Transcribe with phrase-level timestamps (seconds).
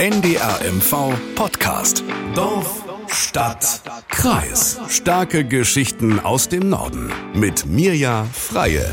[0.00, 2.02] NDRMV Podcast.
[2.34, 4.80] Dorf, Stadt, Kreis.
[4.88, 7.12] Starke Geschichten aus dem Norden.
[7.34, 8.90] Mit Mirja Freie.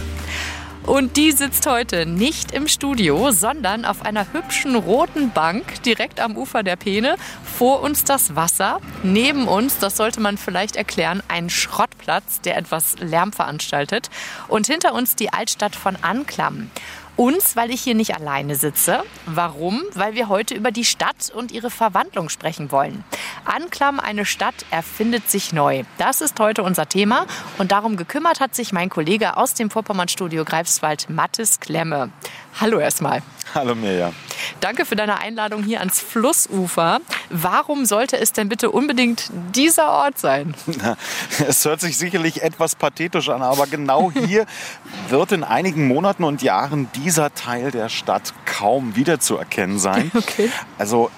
[0.86, 6.36] Und die sitzt heute nicht im Studio, sondern auf einer hübschen roten Bank direkt am
[6.36, 7.16] Ufer der Peene.
[7.58, 12.98] Vor uns das Wasser, neben uns, das sollte man vielleicht erklären, ein Schrottplatz, der etwas
[13.00, 14.10] Lärm veranstaltet.
[14.50, 16.70] Und hinter uns die Altstadt von Anklam.
[17.18, 19.04] Uns, weil ich hier nicht alleine sitze.
[19.26, 19.82] Warum?
[19.96, 23.04] Weil wir heute über die Stadt und ihre Verwandlung sprechen wollen.
[23.44, 25.84] Anklam, eine Stadt erfindet sich neu.
[25.98, 27.26] Das ist heute unser Thema
[27.58, 32.12] und darum gekümmert hat sich mein Kollege aus dem Vorpommernstudio Greifswald, Mathis Klemme.
[32.60, 33.22] Hallo erstmal.
[33.54, 34.12] Hallo Mirja.
[34.62, 37.00] Danke für deine Einladung hier ans Flussufer.
[37.30, 40.56] Warum sollte es denn bitte unbedingt dieser Ort sein?
[41.48, 44.46] Es hört sich sicherlich etwas pathetisch an, aber genau hier
[45.10, 50.12] wird in einigen Monaten und Jahren dieser Teil der Stadt kaum wiederzuerkennen sein.
[50.16, 50.50] Okay.
[50.78, 51.12] Also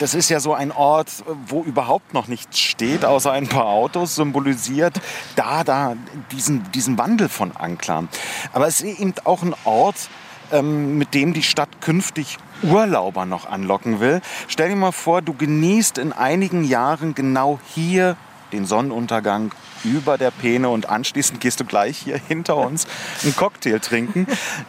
[0.00, 1.10] das ist ja so ein Ort,
[1.46, 5.00] wo überhaupt noch nichts steht, außer ein paar Autos, symbolisiert
[5.36, 5.94] da, da
[6.32, 8.08] diesen, diesen Wandel von Anklam.
[8.52, 10.08] Aber es ist eben auch ein Ort,
[10.52, 14.20] ähm, mit dem die Stadt künftig Urlauber noch anlocken will.
[14.48, 18.16] Stell dir mal vor, du genießt in einigen Jahren genau hier
[18.52, 19.50] den Sonnenuntergang
[19.84, 22.86] über der Peene und anschließend gehst du gleich hier hinter uns
[23.24, 24.26] einen Cocktail trinken.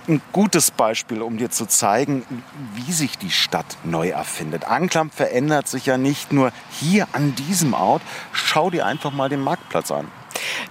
[0.08, 2.26] Ein gutes Beispiel, um dir zu zeigen,
[2.74, 4.66] wie sich die Stadt neu erfindet.
[4.66, 8.02] Anklam verändert sich ja nicht nur hier an diesem Ort.
[8.32, 10.08] Schau dir einfach mal den Marktplatz an.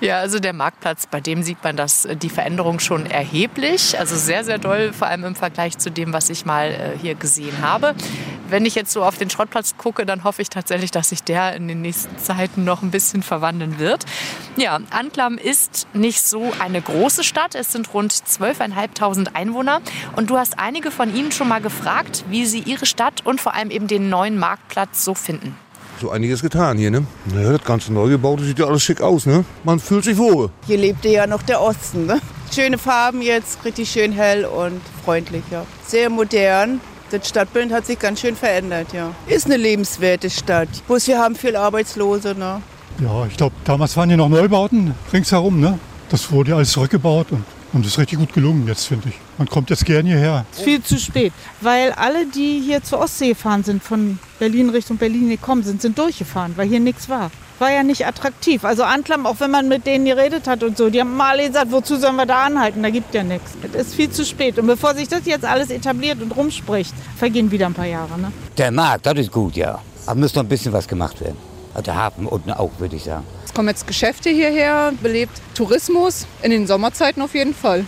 [0.00, 3.98] Ja, also der Marktplatz, bei dem sieht man das, die Veränderung schon erheblich.
[3.98, 7.14] Also sehr, sehr doll, vor allem im Vergleich zu dem, was ich mal äh, hier
[7.14, 7.94] gesehen habe.
[8.48, 11.54] Wenn ich jetzt so auf den Schrottplatz gucke, dann hoffe ich tatsächlich, dass sich der
[11.54, 14.04] in den nächsten Zeiten noch ein bisschen verwandeln wird.
[14.56, 17.54] Ja, Anklam ist nicht so eine große Stadt.
[17.54, 19.80] Es sind rund 12.500 Einwohner.
[20.16, 23.54] Und du hast einige von ihnen schon mal gefragt, wie sie ihre Stadt und vor
[23.54, 25.56] allem eben den neuen Marktplatz so finden
[26.02, 27.06] so einiges getan hier, ne?
[27.34, 29.44] Ja, das ganze neu gebaut sieht ja alles schick aus, ne?
[29.64, 30.50] Man fühlt sich wohl.
[30.66, 32.20] Hier lebte ja noch der Osten, ne?
[32.54, 35.64] Schöne Farben jetzt, richtig schön hell und freundlich, ja.
[35.86, 36.80] Sehr modern.
[37.10, 39.12] Das Stadtbild hat sich ganz schön verändert, ja.
[39.26, 40.68] Ist eine lebenswerte Stadt.
[40.86, 42.60] Bloß wir haben viel Arbeitslose, ne?
[43.00, 45.78] Ja, ich glaube, damals waren hier noch Neubauten ringsherum, ne?
[46.12, 49.14] Das wurde alles zurückgebaut und und ist richtig gut gelungen jetzt, finde ich.
[49.38, 50.44] Man kommt jetzt gern hierher.
[50.52, 55.28] Viel zu spät, weil alle, die hier zur Ostsee gefahren sind, von Berlin Richtung Berlin
[55.30, 57.30] gekommen sind, sind durchgefahren, weil hier nichts war.
[57.58, 58.64] War ja nicht attraktiv.
[58.64, 61.70] Also Anklam, auch wenn man mit denen geredet hat und so, die haben mal gesagt,
[61.70, 62.82] wozu sollen wir da anhalten?
[62.82, 63.52] Da gibt ja nichts.
[63.72, 64.58] Es ist viel zu spät.
[64.58, 68.18] Und bevor sich das jetzt alles etabliert und rumspricht, vergehen wieder ein paar Jahre.
[68.18, 68.32] Ne?
[68.58, 69.78] Der Markt, das ist gut, ja.
[70.06, 71.51] Aber muss noch ein bisschen was gemacht werden.
[71.74, 73.26] Also der Hafen unten auch, würde ich sagen.
[73.44, 77.84] Es kommen jetzt Geschäfte hierher, belebt Tourismus, in den Sommerzeiten auf jeden Fall.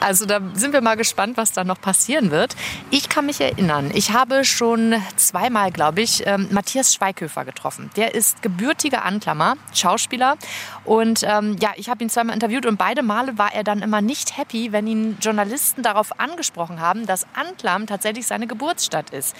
[0.00, 2.54] Also da sind wir mal gespannt, was da noch passieren wird.
[2.90, 7.90] Ich kann mich erinnern, ich habe schon zweimal, glaube ich, ähm, Matthias Schweighöfer getroffen.
[7.96, 10.36] Der ist gebürtiger Anklammer, Schauspieler.
[10.84, 14.00] Und ähm, ja, ich habe ihn zweimal interviewt und beide Male war er dann immer
[14.00, 19.34] nicht happy, wenn ihn Journalisten darauf angesprochen haben, dass Anklam tatsächlich seine Geburtsstadt ist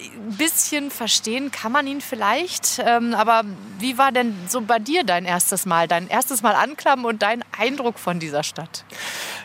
[0.00, 2.82] ein bisschen verstehen kann man ihn vielleicht.
[2.84, 3.42] Ähm, aber
[3.78, 7.44] wie war denn so bei dir dein erstes Mal, dein erstes Mal Anklam und dein
[7.58, 8.84] Eindruck von dieser Stadt?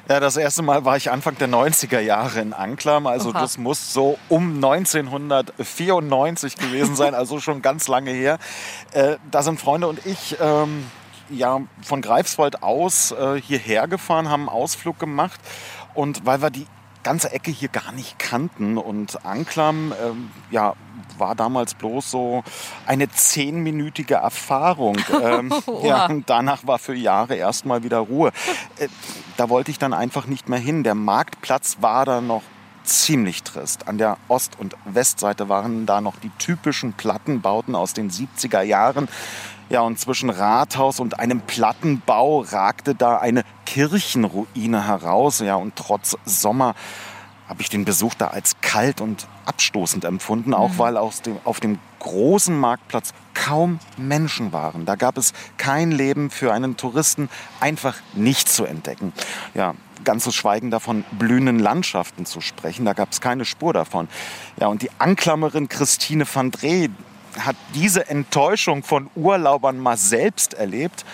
[0.08, 3.08] Ja, das erste Mal war ich Anfang der 90er Jahre in Anklam.
[3.08, 3.42] Also Oha.
[3.42, 8.38] das muss so um 1994 gewesen sein, also schon ganz lange her.
[8.92, 10.86] Äh, da sind Freunde und ich ähm,
[11.30, 15.40] ja, von Greifswald aus äh, hierher gefahren, haben einen Ausflug gemacht.
[15.94, 16.68] Und weil wir die
[17.06, 18.78] ganze Ecke hier gar nicht kannten.
[18.78, 20.74] Und Anklam ähm, ja,
[21.18, 22.44] war damals bloß so
[22.86, 24.98] eine zehnminütige Erfahrung.
[25.16, 28.32] Ähm, ja, danach war für Jahre erstmal wieder Ruhe.
[28.78, 28.90] Äh,
[29.38, 30.84] da wollte ich dann einfach nicht mehr hin.
[30.84, 32.44] Der Marktplatz war da noch
[32.84, 33.88] ziemlich trist.
[33.88, 39.08] An der Ost- und Westseite waren da noch die typischen Plattenbauten aus den 70er Jahren.
[39.70, 45.40] Ja, und zwischen Rathaus und einem Plattenbau ragte da eine Kirchenruine heraus.
[45.40, 46.76] Ja, und trotz Sommer
[47.48, 50.80] habe ich den Besuch da als kalt und abstoßend empfunden, auch mhm.
[50.80, 54.86] weil aus dem, auf dem großen Marktplatz kaum Menschen waren.
[54.86, 57.30] Da gab es kein Leben für einen Touristen,
[57.60, 59.14] einfach nichts zu entdecken.
[59.54, 64.08] Ja, ganz zu schweigen davon, blühenden Landschaften zu sprechen, da gab es keine Spur davon.
[64.60, 66.90] Ja, und die Anklammerin Christine van Dree
[67.40, 71.06] hat diese Enttäuschung von Urlaubern mal selbst erlebt.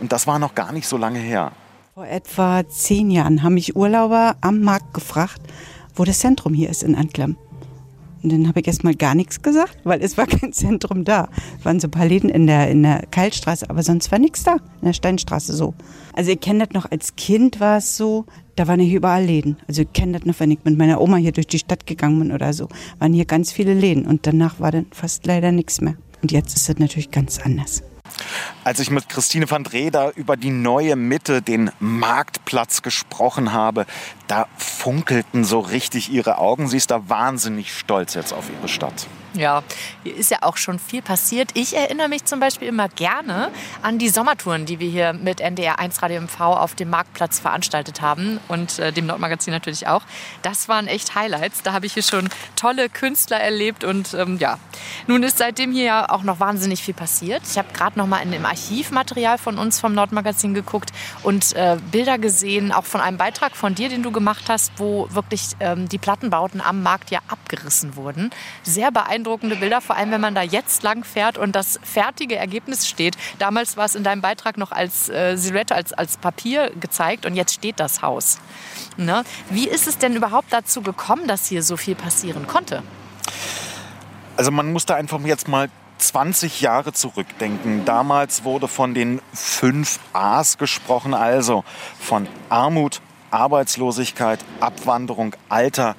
[0.00, 1.52] Und das war noch gar nicht so lange her.
[1.94, 5.40] Vor etwa zehn Jahren haben mich Urlauber am Markt gefragt,
[5.94, 7.36] wo das Zentrum hier ist in Anklam.
[8.22, 11.28] Und dann habe ich erstmal gar nichts gesagt, weil es war kein Zentrum da.
[11.58, 14.42] Es waren so ein paar Läden in der, in der Kaltstraße, aber sonst war nichts
[14.42, 14.54] da.
[14.80, 15.74] In der Steinstraße so.
[16.12, 18.26] Also ich kenne das noch, als Kind war es so,
[18.56, 19.56] da waren hier überall Läden.
[19.68, 22.18] Also ich kenne das noch, wenn ich mit meiner Oma hier durch die Stadt gegangen
[22.18, 22.68] bin oder so,
[22.98, 24.06] waren hier ganz viele Läden.
[24.06, 25.94] Und danach war dann fast leider nichts mehr.
[26.22, 27.82] Und jetzt ist es natürlich ganz anders.
[28.64, 33.86] Als ich mit Christine van Dreda über die neue Mitte, den Marktplatz gesprochen habe,
[34.26, 36.68] da funkelten so richtig ihre Augen.
[36.68, 39.06] Sie ist da wahnsinnig stolz jetzt auf ihre Stadt.
[39.34, 39.62] Ja,
[40.02, 41.50] hier ist ja auch schon viel passiert.
[41.54, 45.78] Ich erinnere mich zum Beispiel immer gerne an die Sommertouren, die wir hier mit NDR
[45.78, 50.02] 1 Radio MV auf dem Marktplatz veranstaltet haben und äh, dem Nordmagazin natürlich auch.
[50.42, 51.62] Das waren echt Highlights.
[51.62, 54.58] Da habe ich hier schon tolle Künstler erlebt und ähm, ja,
[55.06, 57.42] nun ist seitdem hier ja auch noch wahnsinnig viel passiert.
[57.48, 60.90] Ich habe gerade noch mal in dem Archivmaterial von uns vom Nordmagazin geguckt
[61.22, 65.06] und äh, Bilder gesehen, auch von einem Beitrag von dir, den du gemacht hast, wo
[65.12, 68.30] wirklich ähm, die Plattenbauten am Markt ja abgerissen wurden.
[68.64, 72.36] Sehr beeindruckend beeindruckende Bilder, vor allem wenn man da jetzt lang fährt und das fertige
[72.36, 73.16] Ergebnis steht.
[73.38, 77.34] Damals war es in deinem Beitrag noch als äh, Silhouette, als, als Papier gezeigt und
[77.34, 78.38] jetzt steht das Haus.
[78.96, 79.24] Ne?
[79.50, 82.82] Wie ist es denn überhaupt dazu gekommen, dass hier so viel passieren konnte?
[84.36, 85.68] Also man muss da einfach jetzt mal
[85.98, 87.84] 20 Jahre zurückdenken.
[87.84, 91.62] Damals wurde von den fünf A's gesprochen, also
[91.98, 95.94] von Armut, Arbeitslosigkeit, Abwanderung, Alter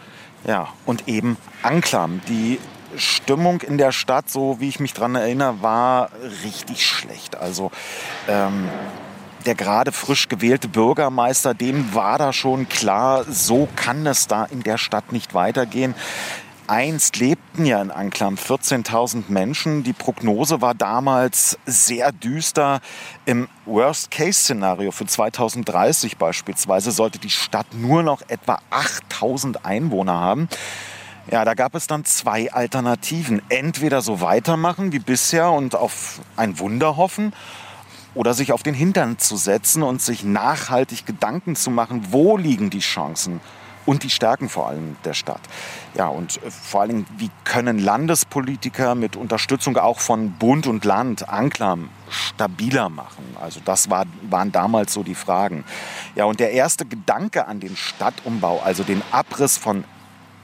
[0.46, 2.22] ja, und eben Anklam.
[2.28, 2.60] Die
[2.98, 6.10] Stimmung in der Stadt, so wie ich mich daran erinnere, war
[6.44, 7.36] richtig schlecht.
[7.36, 7.72] Also
[8.28, 8.70] ähm,
[9.46, 14.62] der gerade frisch gewählte Bürgermeister, dem war da schon klar, so kann es da in
[14.62, 15.96] der Stadt nicht weitergehen.
[16.68, 19.84] Einst lebten ja in Anklam 14.000 Menschen.
[19.84, 22.80] Die Prognose war damals sehr düster.
[23.26, 30.48] Im Worst-Case-Szenario für 2030 beispielsweise sollte die Stadt nur noch etwa 8.000 Einwohner haben.
[31.32, 33.42] Ja, da gab es dann zwei Alternativen.
[33.48, 37.32] Entweder so weitermachen wie bisher und auf ein Wunder hoffen
[38.14, 42.70] oder sich auf den Hintern zu setzen und sich nachhaltig Gedanken zu machen, wo liegen
[42.70, 43.40] die Chancen
[43.86, 45.40] und die Stärken vor allem der Stadt.
[45.94, 51.30] Ja, und äh, vor allem, wie können Landespolitiker mit Unterstützung auch von Bund und Land
[51.30, 53.38] Anklam stabiler machen?
[53.40, 55.64] Also das war, waren damals so die Fragen.
[56.16, 59.86] Ja, und der erste Gedanke an den Stadtumbau, also den Abriss von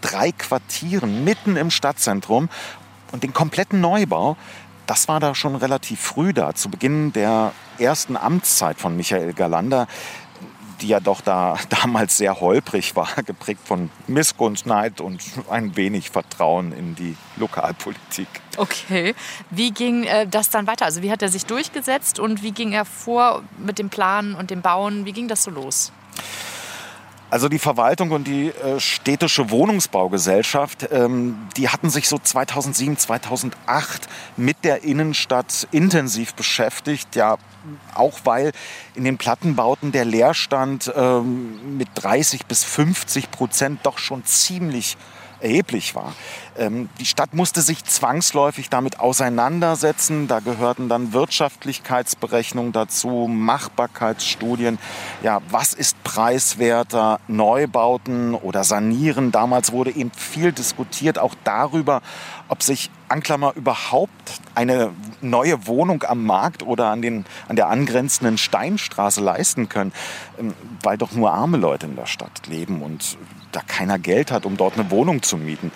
[0.02, 2.50] drei Quartieren mitten im Stadtzentrum
[3.12, 4.38] und den kompletten Neubau,
[4.86, 9.88] das war da schon relativ früh da, zu Beginn der ersten Amtszeit von Michael Galander,
[10.82, 16.10] die ja doch da damals sehr holprig war, geprägt von Missgunst, Neid und ein wenig
[16.10, 18.28] Vertrauen in die Lokalpolitik.
[18.58, 19.14] Okay,
[19.50, 20.86] wie ging äh, das dann weiter?
[20.86, 24.50] Also wie hat er sich durchgesetzt und wie ging er vor mit dem Planen und
[24.50, 25.06] dem Bauen?
[25.06, 25.92] Wie ging das so los?
[27.30, 34.08] Also die Verwaltung und die äh, städtische Wohnungsbaugesellschaft, ähm, die hatten sich so 2007, 2008
[34.38, 37.18] mit der Innenstadt intensiv beschäftigt.
[37.18, 37.38] Ja,
[37.94, 38.54] auch weil
[38.96, 44.96] in den Plattenbauten der Leerstand ähm, mit 30 bis 50 Prozent doch schon ziemlich
[45.40, 46.14] erheblich war.
[46.58, 50.28] Ähm, die Stadt musste sich zwangsläufig damit auseinandersetzen.
[50.28, 54.80] Da gehörten dann Wirtschaftlichkeitsberechnungen dazu, Machbarkeitsstudien.
[55.24, 57.20] Ja, was ist preiswerter?
[57.28, 59.32] Neubauten oder Sanieren?
[59.32, 62.02] Damals wurde eben viel diskutiert, auch darüber,
[62.48, 64.12] ob sich Anklammer überhaupt
[64.56, 64.92] eine
[65.22, 69.94] neue Wohnung am Markt oder an, den, an der angrenzenden Steinstraße leisten können,
[70.40, 70.54] ähm,
[70.84, 73.18] weil doch nur arme Leute in der Stadt leben und
[73.52, 75.72] da keiner Geld hat, um dort eine Wohnung zu mieten.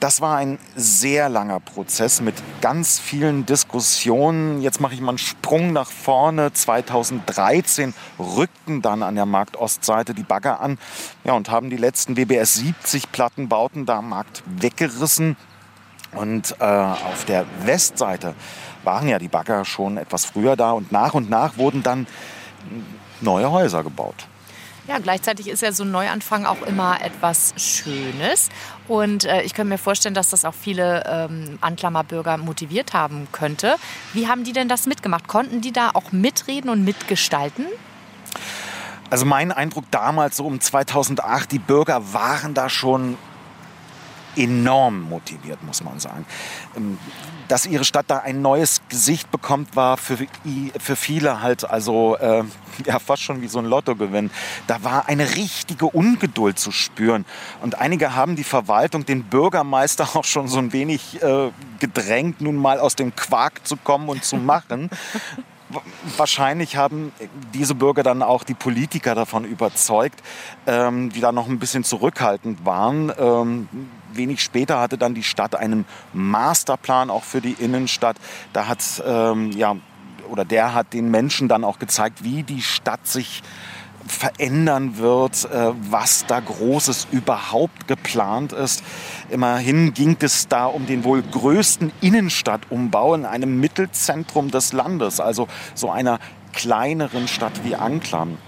[0.00, 4.60] Das war ein sehr langer Prozess mit ganz vielen Diskussionen.
[4.60, 6.52] Jetzt mache ich mal einen Sprung nach vorne.
[6.52, 10.78] 2013 rückten dann an der Marktostseite die Bagger an
[11.24, 15.36] ja, und haben die letzten WBS 70 Plattenbauten da am Markt weggerissen.
[16.12, 18.34] Und äh, auf der Westseite
[18.84, 22.06] waren ja die Bagger schon etwas früher da und nach und nach wurden dann
[23.20, 24.26] neue Häuser gebaut.
[24.88, 28.48] Ja, gleichzeitig ist ja so ein Neuanfang auch immer etwas Schönes.
[28.88, 33.76] Und äh, ich könnte mir vorstellen, dass das auch viele ähm, Anklammerbürger motiviert haben könnte.
[34.12, 35.28] Wie haben die denn das mitgemacht?
[35.28, 37.66] Konnten die da auch mitreden und mitgestalten?
[39.08, 43.16] Also mein Eindruck damals, so um 2008, die Bürger waren da schon
[44.36, 46.24] enorm motiviert, muss man sagen.
[46.76, 46.98] Ähm,
[47.48, 50.16] dass ihre Stadt da ein neues Gesicht bekommt, war für,
[50.78, 52.44] für viele halt also äh,
[52.86, 54.30] ja fast schon wie so ein Lottogewinn.
[54.66, 57.26] Da war eine richtige Ungeduld zu spüren.
[57.60, 62.56] Und einige haben die Verwaltung, den Bürgermeister auch schon so ein wenig äh, gedrängt, nun
[62.56, 64.88] mal aus dem Quark zu kommen und zu machen.
[66.16, 67.12] wahrscheinlich haben
[67.52, 70.22] diese Bürger dann auch die Politiker davon überzeugt,
[70.66, 73.12] ähm, die da noch ein bisschen zurückhaltend waren.
[73.18, 73.68] Ähm,
[74.16, 78.16] wenig später hatte dann die Stadt einen Masterplan auch für die Innenstadt.
[78.52, 79.76] Da hat ähm, ja
[80.30, 83.42] oder der hat den Menschen dann auch gezeigt, wie die Stadt sich
[84.06, 88.82] verändern wird, äh, was da Großes überhaupt geplant ist.
[89.30, 95.48] Immerhin ging es da um den wohl größten Innenstadtumbau in einem Mittelzentrum des Landes, also
[95.74, 96.18] so einer
[96.52, 98.38] kleineren Stadt wie Anklam.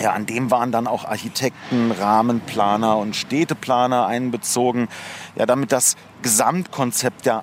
[0.00, 4.88] Ja, an dem waren dann auch Architekten, Rahmenplaner und Städteplaner einbezogen,
[5.34, 7.42] ja, damit das Gesamtkonzept ja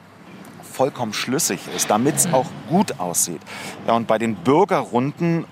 [0.76, 3.42] vollkommen schlüssig ist, damit es auch gut aussieht.
[3.88, 5.46] Ja, und bei den Bürgerrunden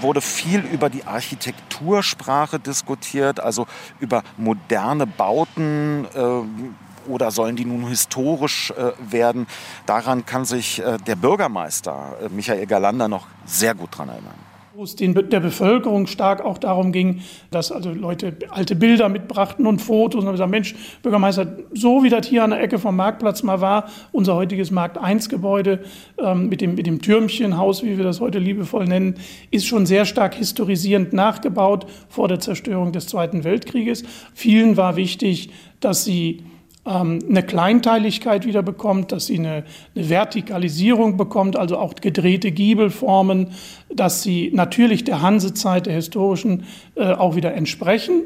[0.00, 3.66] wurde viel über die Architektursprache diskutiert, also
[4.00, 6.06] über moderne Bauten.
[6.14, 9.46] Äh, oder sollen die nun historisch äh, werden?
[9.86, 14.49] Daran kann sich äh, der Bürgermeister äh, Michael Galander noch sehr gut daran erinnern
[14.80, 17.20] wo es den, der Bevölkerung stark auch darum ging,
[17.50, 22.08] dass also Leute alte Bilder mitbrachten und Fotos und haben gesagt, Mensch, Bürgermeister, so wie
[22.08, 25.80] das hier an der Ecke vom Marktplatz mal war, unser heutiges Markt 1 Gebäude
[26.16, 29.16] ähm, mit, dem, mit dem Türmchenhaus, wie wir das heute liebevoll nennen,
[29.50, 34.02] ist schon sehr stark historisierend nachgebaut vor der Zerstörung des Zweiten Weltkrieges.
[34.32, 36.42] Vielen war wichtig, dass sie
[36.90, 43.48] eine Kleinteiligkeit wieder bekommt, dass sie eine, eine, Vertikalisierung bekommt, also auch gedrehte Giebelformen,
[43.94, 46.64] dass sie natürlich der Hansezeit, der historischen,
[46.96, 48.24] äh, auch wieder entsprechen.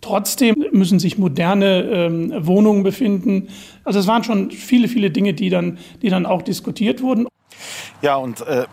[0.00, 3.48] Trotzdem müssen sich moderne ähm, Wohnungen befinden.
[3.84, 7.26] Also es waren schon viele, viele Dinge, die dann, die dann auch diskutiert wurden.
[8.02, 8.66] Ja, und äh,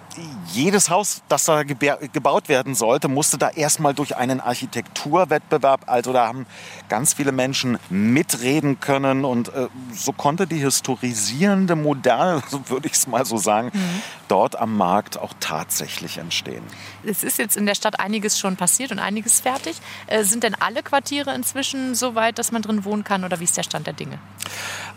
[0.51, 5.82] jedes Haus, das da gebaut werden sollte, musste da erstmal durch einen Architekturwettbewerb.
[5.86, 6.46] Also da haben
[6.89, 12.94] ganz viele Menschen mitreden können und äh, so konnte die historisierende Moderne, so würde ich
[12.94, 14.01] es mal so sagen, mhm.
[14.27, 16.63] dort am Markt auch tatsächlich entstehen.
[17.03, 19.77] Es ist jetzt in der Stadt einiges schon passiert und einiges fertig.
[20.08, 23.46] Äh, sind denn alle Quartiere inzwischen so weit, dass man drin wohnen kann oder wie
[23.46, 24.20] ist der Stand der Dinge?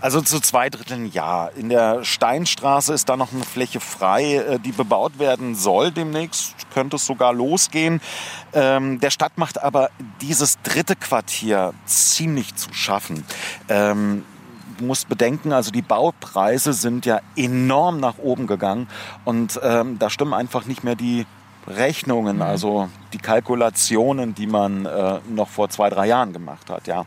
[0.01, 1.49] Also zu zwei Dritteln ja.
[1.49, 6.55] In der Steinstraße ist da noch eine Fläche frei, äh, die bebaut werden soll demnächst.
[6.73, 8.01] Könnte es sogar losgehen.
[8.53, 13.25] Ähm, der Stadt macht aber dieses dritte Quartier ziemlich zu schaffen.
[13.69, 14.25] Ähm,
[14.79, 18.89] du musst bedenken, also die Baupreise sind ja enorm nach oben gegangen
[19.25, 21.27] und ähm, da stimmen einfach nicht mehr die
[21.77, 22.43] Rechnungen, mhm.
[22.43, 26.87] also die Kalkulationen, die man äh, noch vor zwei, drei Jahren gemacht hat.
[26.87, 27.05] Ja.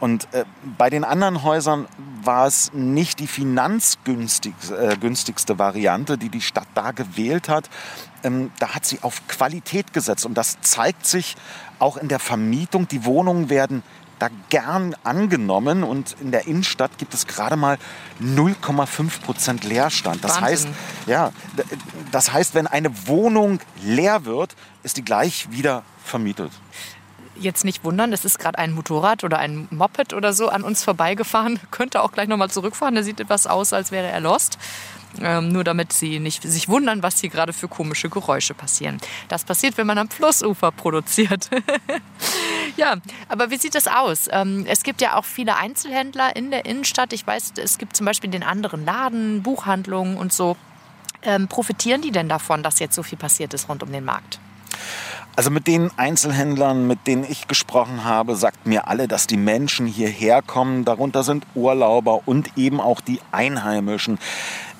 [0.00, 0.44] Und äh,
[0.78, 1.86] bei den anderen Häusern
[2.22, 7.70] war es nicht die finanzgünstigste äh, Variante, die die Stadt da gewählt hat.
[8.24, 11.36] Ähm, da hat sie auf Qualität gesetzt und das zeigt sich
[11.78, 12.88] auch in der Vermietung.
[12.88, 13.82] Die Wohnungen werden
[14.18, 17.78] da gern angenommen und in der Innenstadt gibt es gerade mal
[18.22, 20.24] 0,5 Prozent Leerstand.
[20.24, 20.68] Das heißt,
[21.06, 21.32] ja,
[22.12, 26.52] das heißt, wenn eine Wohnung leer wird, ist die gleich wieder vermietet.
[27.38, 30.82] Jetzt nicht wundern, es ist gerade ein Motorrad oder ein Moped oder so an uns
[30.82, 31.60] vorbeigefahren.
[31.70, 32.94] Könnte auch gleich nochmal zurückfahren.
[32.94, 34.58] Der sieht etwas aus, als wäre er lost.
[35.20, 38.98] Ähm, nur damit Sie nicht sich wundern, was hier gerade für komische Geräusche passieren.
[39.28, 41.48] Das passiert, wenn man am Flussufer produziert.
[42.76, 42.96] ja,
[43.28, 44.28] aber wie sieht das aus?
[44.30, 47.12] Ähm, es gibt ja auch viele Einzelhändler in der Innenstadt.
[47.12, 50.56] Ich weiß, es gibt zum Beispiel den anderen Laden, Buchhandlungen und so.
[51.22, 54.38] Ähm, profitieren die denn davon, dass jetzt so viel passiert ist rund um den Markt?
[55.36, 59.86] Also mit den Einzelhändlern, mit denen ich gesprochen habe, sagt mir alle, dass die Menschen
[59.86, 60.86] hierher kommen.
[60.86, 64.18] Darunter sind Urlauber und eben auch die Einheimischen.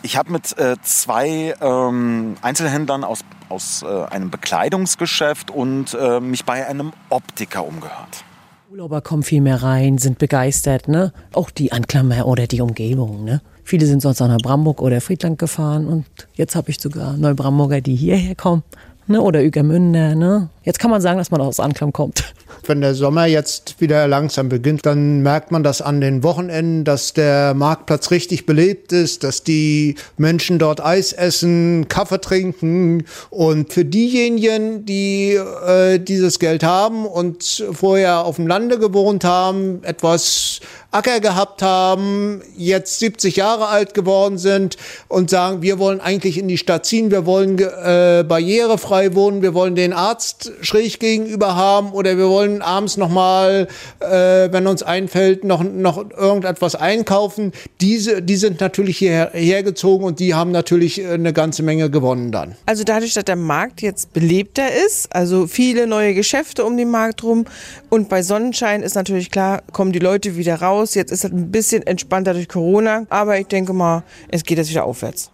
[0.02, 6.44] Ich habe mit äh, zwei ähm, Einzelhändlern aus, aus äh, einem Bekleidungsgeschäft und äh, mich
[6.44, 8.24] bei einem Optiker umgehört.
[8.70, 11.12] Urlauber kommen viel mehr rein, sind begeistert, ne?
[11.32, 13.40] Auch die Anklammer oder die Umgebung, ne?
[13.64, 17.80] Viele sind sonst auch nach Bramburg oder Friedland gefahren und jetzt habe ich sogar Neubramburger,
[17.80, 18.62] die hierher kommen,
[19.06, 19.20] ne?
[19.20, 20.48] Oder Ügermünder, ne?
[20.62, 22.24] Jetzt kann man sagen, dass man aus Anklam kommt.
[22.64, 27.12] Wenn der Sommer jetzt wieder langsam beginnt, dann merkt man das an den Wochenenden, dass
[27.12, 33.04] der Marktplatz richtig belebt ist, dass die Menschen dort Eis essen, Kaffee trinken.
[33.30, 39.84] Und für diejenigen, die äh, dieses Geld haben und vorher auf dem Lande gewohnt haben,
[39.84, 40.60] etwas
[40.96, 46.48] Acker gehabt haben, jetzt 70 Jahre alt geworden sind und sagen, wir wollen eigentlich in
[46.48, 51.92] die Stadt ziehen, wir wollen äh, barrierefrei wohnen, wir wollen den Arzt schräg gegenüber haben
[51.92, 53.68] oder wir wollen abends nochmal,
[54.00, 57.52] äh, wenn uns einfällt, noch, noch irgendetwas einkaufen.
[57.82, 61.90] Diese, die sind natürlich hierher, hierher gezogen und die haben natürlich äh, eine ganze Menge
[61.90, 62.56] gewonnen dann.
[62.64, 67.22] Also dadurch, dass der Markt jetzt belebter ist, also viele neue Geschäfte um den Markt
[67.22, 67.44] rum
[67.90, 70.85] und bei Sonnenschein ist natürlich klar, kommen die Leute wieder raus.
[70.94, 74.70] Jetzt ist es ein bisschen entspannter durch Corona, aber ich denke mal, es geht jetzt
[74.70, 75.30] wieder aufwärts.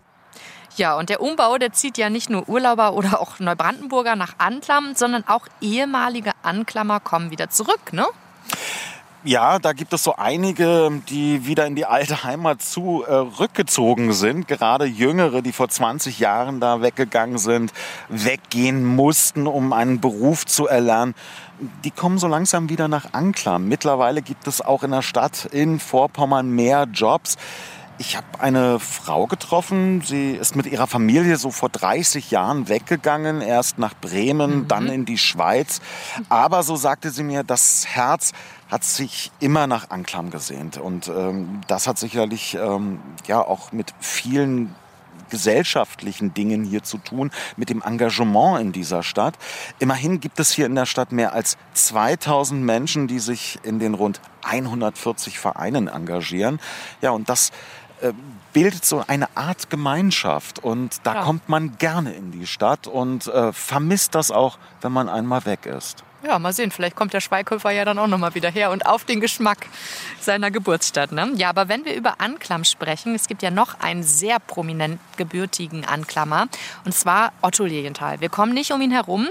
[0.76, 4.94] Ja, und der Umbau, der zieht ja nicht nur Urlauber oder auch Neubrandenburger nach Anklam,
[4.94, 8.06] sondern auch ehemalige Anklammer kommen wieder zurück, ne?
[9.24, 14.48] Ja, da gibt es so einige, die wieder in die alte Heimat zurückgezogen äh, sind.
[14.48, 17.72] Gerade Jüngere, die vor 20 Jahren da weggegangen sind,
[18.08, 21.14] weggehen mussten, um einen Beruf zu erlernen.
[21.84, 23.68] Die kommen so langsam wieder nach Anklam.
[23.68, 27.36] Mittlerweile gibt es auch in der Stadt in Vorpommern mehr Jobs.
[28.04, 33.40] Ich habe eine Frau getroffen, sie ist mit ihrer Familie so vor 30 Jahren weggegangen,
[33.40, 34.68] erst nach Bremen, mhm.
[34.68, 35.80] dann in die Schweiz.
[36.28, 38.32] Aber so sagte sie mir, das Herz
[38.68, 40.78] hat sich immer nach Anklam gesehnt.
[40.78, 44.74] Und ähm, das hat sicherlich ähm, ja auch mit vielen
[45.32, 49.34] gesellschaftlichen Dingen hier zu tun, mit dem Engagement in dieser Stadt.
[49.78, 53.94] Immerhin gibt es hier in der Stadt mehr als 2000 Menschen, die sich in den
[53.94, 56.60] rund 140 Vereinen engagieren.
[57.00, 57.50] Ja, und das
[58.52, 61.22] bildet so eine Art Gemeinschaft und da ja.
[61.22, 65.66] kommt man gerne in die Stadt und äh, vermisst das auch, wenn man einmal weg
[65.66, 66.04] ist.
[66.24, 68.86] Ja, mal sehen, vielleicht kommt der Schweighöfer ja dann auch noch mal wieder her und
[68.86, 69.66] auf den Geschmack
[70.20, 71.10] seiner Geburtsstadt.
[71.10, 71.32] Ne?
[71.34, 75.84] Ja, aber wenn wir über Anklam sprechen, es gibt ja noch einen sehr prominent gebürtigen
[75.84, 76.46] Anklammer,
[76.84, 78.20] und zwar Otto Lilienthal.
[78.20, 79.28] Wir kommen nicht um ihn herum.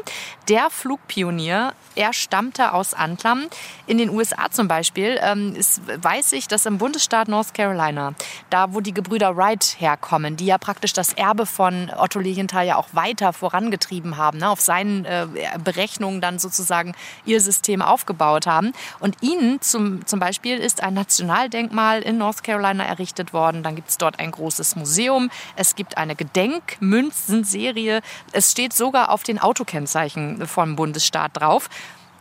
[0.49, 3.45] Der Flugpionier, er stammte aus Anklam.
[3.87, 8.15] In den USA zum Beispiel ähm, ist, weiß ich, dass im Bundesstaat North Carolina,
[8.49, 12.75] da wo die Gebrüder Wright herkommen, die ja praktisch das Erbe von Otto Lilienthal ja
[12.75, 14.49] auch weiter vorangetrieben haben, ne?
[14.49, 15.27] auf seinen äh,
[15.63, 16.93] Berechnungen dann sozusagen sozusagen
[17.25, 18.73] ihr System aufgebaut haben.
[18.99, 23.63] Und ihnen zum, zum Beispiel ist ein Nationaldenkmal in North Carolina errichtet worden.
[23.63, 25.29] Dann gibt es dort ein großes Museum.
[25.55, 28.01] Es gibt eine Gedenkmünzenserie.
[28.31, 31.69] Es steht sogar auf den Autokennzeichen vom Bundesstaat drauf.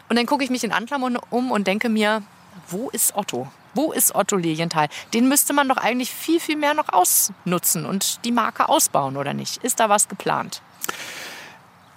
[0.09, 2.23] Und dann gucke ich mich in Antlam um und denke mir,
[2.69, 3.49] wo ist Otto?
[3.75, 4.89] Wo ist Otto Lilienthal?
[5.15, 9.33] Den müsste man doch eigentlich viel, viel mehr noch ausnutzen und die Marke ausbauen, oder
[9.33, 9.63] nicht?
[9.63, 10.61] Ist da was geplant?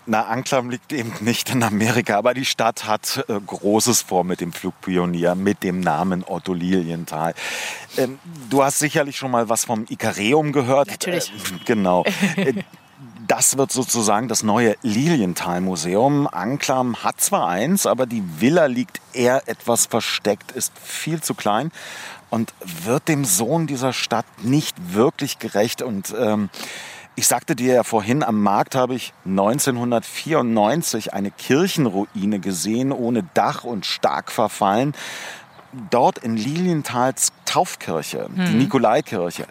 [0.06, 4.42] Na, Anklam liegt eben nicht in Amerika, aber die Stadt hat äh, Großes vor mit
[4.42, 7.34] dem Flugpionier, mit dem Namen Otto Lilienthal.
[7.98, 8.20] Ähm,
[8.50, 10.90] du hast sicherlich schon mal was vom Ikareum gehört.
[10.90, 11.30] Natürlich.
[11.30, 12.04] Äh, genau.
[12.36, 12.64] Äh,
[13.28, 16.28] das wird sozusagen das neue Lilienthal-Museum.
[16.28, 21.72] Anklam hat zwar eins, aber die Villa liegt eher etwas versteckt, ist viel zu klein
[22.30, 25.82] und wird dem Sohn dieser Stadt nicht wirklich gerecht.
[25.82, 26.50] Und ähm,
[27.16, 33.64] ich sagte dir ja vorhin, am Markt habe ich 1994 eine Kirchenruine gesehen, ohne Dach
[33.64, 34.94] und stark verfallen.
[35.90, 38.46] Dort in Lilienthals Taufkirche, hm.
[38.46, 39.46] die Nikolaikirche,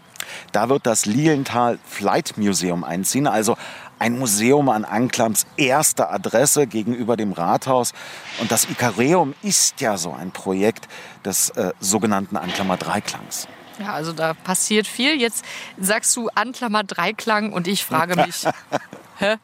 [0.52, 3.56] da wird das Lilienthal Flight Museum einziehen, also
[3.98, 7.92] ein Museum an Anklams erster Adresse gegenüber dem Rathaus.
[8.40, 10.88] Und das Ikareum ist ja so ein Projekt
[11.24, 13.46] des äh, sogenannten Anklammer Dreiklangs.
[13.82, 15.20] Ja, also da passiert viel.
[15.20, 15.44] Jetzt
[15.76, 18.46] sagst du Anklammer Dreiklang und ich frage mich,
[19.18, 19.38] hä?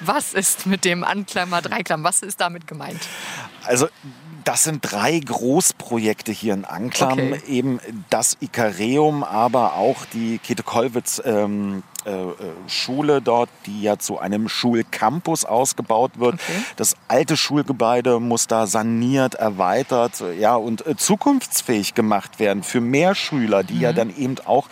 [0.00, 2.02] was ist mit dem Anklammer Dreiklang?
[2.02, 3.00] Was ist damit gemeint?
[3.64, 3.88] Also
[4.48, 7.18] das sind drei Großprojekte hier in Anklam.
[7.18, 7.40] Okay.
[7.48, 12.34] Eben das Ikareum, aber auch die Käthe-Kollwitz ähm, äh, äh,
[12.66, 16.34] Schule dort, die ja zu einem Schulcampus ausgebaut wird.
[16.34, 16.62] Okay.
[16.76, 23.14] Das alte Schulgebäude muss da saniert, erweitert ja, und äh, zukunftsfähig gemacht werden für mehr
[23.14, 23.80] Schüler, die mhm.
[23.82, 24.68] ja dann eben auch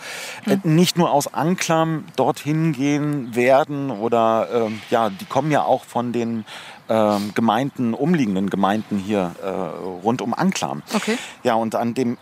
[0.47, 0.75] äh, mhm.
[0.75, 6.13] nicht nur aus Anklam dorthin gehen werden oder ähm, ja, die kommen ja auch von
[6.13, 6.45] den
[6.89, 10.83] ähm, Gemeinden, umliegenden Gemeinden hier äh, rund um Anklam.
[10.93, 11.17] Okay.
[11.43, 12.17] Ja, und an dem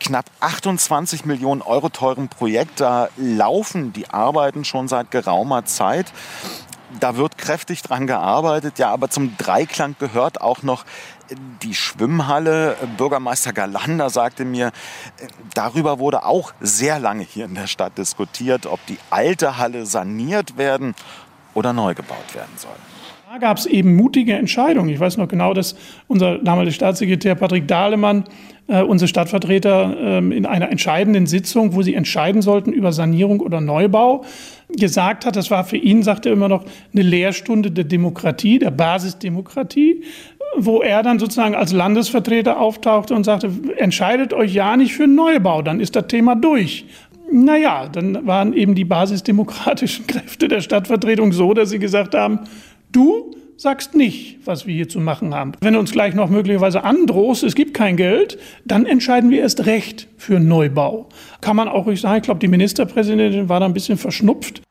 [0.00, 6.06] knapp 28 Millionen Euro teuren Projekt, da laufen die Arbeiten schon seit geraumer Zeit.
[7.00, 10.84] Da wird kräftig dran gearbeitet, ja, aber zum Dreiklang gehört auch noch
[11.62, 12.76] die Schwimmhalle.
[12.96, 14.72] Bürgermeister Galander sagte mir,
[15.52, 20.56] darüber wurde auch sehr lange hier in der Stadt diskutiert, ob die alte Halle saniert
[20.56, 20.94] werden
[21.52, 22.76] oder neu gebaut werden soll.
[23.30, 24.88] Da gab es eben mutige Entscheidungen.
[24.88, 28.24] Ich weiß noch genau, dass unser damaliger Staatssekretär Patrick Dahlemann,
[28.68, 33.60] äh, unsere Stadtvertreter, äh, in einer entscheidenden Sitzung, wo sie entscheiden sollten über Sanierung oder
[33.60, 34.24] Neubau,
[34.70, 36.64] gesagt hat, das war für ihn, sagt er immer noch,
[36.94, 40.04] eine Lehrstunde der Demokratie, der Basisdemokratie,
[40.56, 45.16] wo er dann sozusagen als Landesvertreter auftauchte und sagte, entscheidet euch ja nicht für einen
[45.16, 46.86] Neubau, dann ist das Thema durch.
[47.30, 52.40] Naja, dann waren eben die basisdemokratischen Kräfte der Stadtvertretung so, dass sie gesagt haben,
[52.92, 55.52] Du sagst nicht, was wir hier zu machen haben.
[55.60, 59.66] Wenn du uns gleich noch möglicherweise androhst, es gibt kein Geld, dann entscheiden wir erst
[59.66, 61.08] recht für Neubau.
[61.40, 64.62] Kann man auch ruhig sagen, ich glaube, die Ministerpräsidentin war da ein bisschen verschnupft.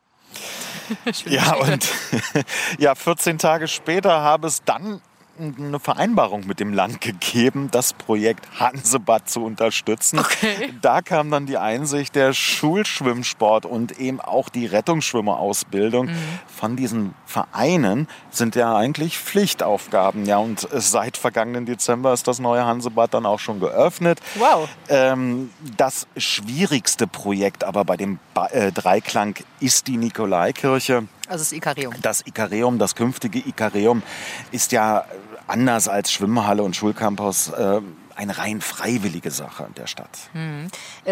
[1.26, 1.86] ja, und
[2.78, 5.02] ja, 14 Tage später habe es dann
[5.38, 10.18] eine Vereinbarung mit dem Land gegeben, das Projekt Hansebad zu unterstützen.
[10.18, 10.74] Okay.
[10.80, 16.16] Da kam dann die Einsicht, der Schulschwimmsport und eben auch die Rettungsschwimmerausbildung mhm.
[16.46, 20.24] von diesen Vereinen sind ja eigentlich Pflichtaufgaben.
[20.24, 24.20] Ja, und seit vergangenen Dezember ist das neue Hansebad dann auch schon geöffnet.
[24.36, 24.68] Wow.
[24.88, 31.06] Ähm, das schwierigste Projekt aber bei dem ba äh, Dreiklang ist die Nikolaikirche.
[31.28, 31.94] Also das Ikareum.
[32.00, 34.02] Das Ikareum, das künftige Ikareum,
[34.50, 35.04] ist ja
[35.48, 37.80] anders als Schwimmhalle und Schulcampus äh,
[38.18, 40.10] eine rein freiwillige Sache der Stadt.
[40.32, 40.66] Hm.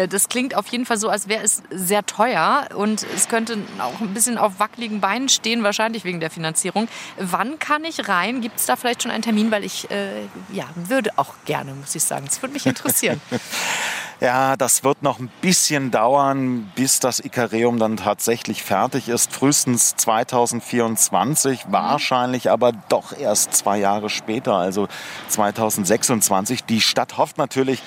[0.09, 4.01] Das klingt auf jeden Fall so, als wäre es sehr teuer und es könnte auch
[4.01, 6.89] ein bisschen auf wackeligen Beinen stehen, wahrscheinlich wegen der Finanzierung.
[7.17, 8.41] Wann kann ich rein?
[8.41, 9.51] Gibt es da vielleicht schon einen Termin?
[9.51, 12.25] Weil ich äh, ja, würde auch gerne, muss ich sagen.
[12.25, 13.21] Das würde mich interessieren.
[14.19, 19.31] Ja, das wird noch ein bisschen dauern, bis das Ikareum dann tatsächlich fertig ist.
[19.31, 21.71] Frühestens 2024, mhm.
[21.71, 24.87] wahrscheinlich aber doch erst zwei Jahre später, also
[25.27, 26.63] 2026.
[26.63, 27.83] Die Stadt hofft natürlich,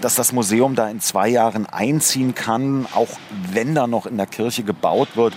[0.00, 3.10] dass das Museum da in zwei Jahren einziehen kann, auch
[3.52, 5.34] wenn da noch in der Kirche gebaut wird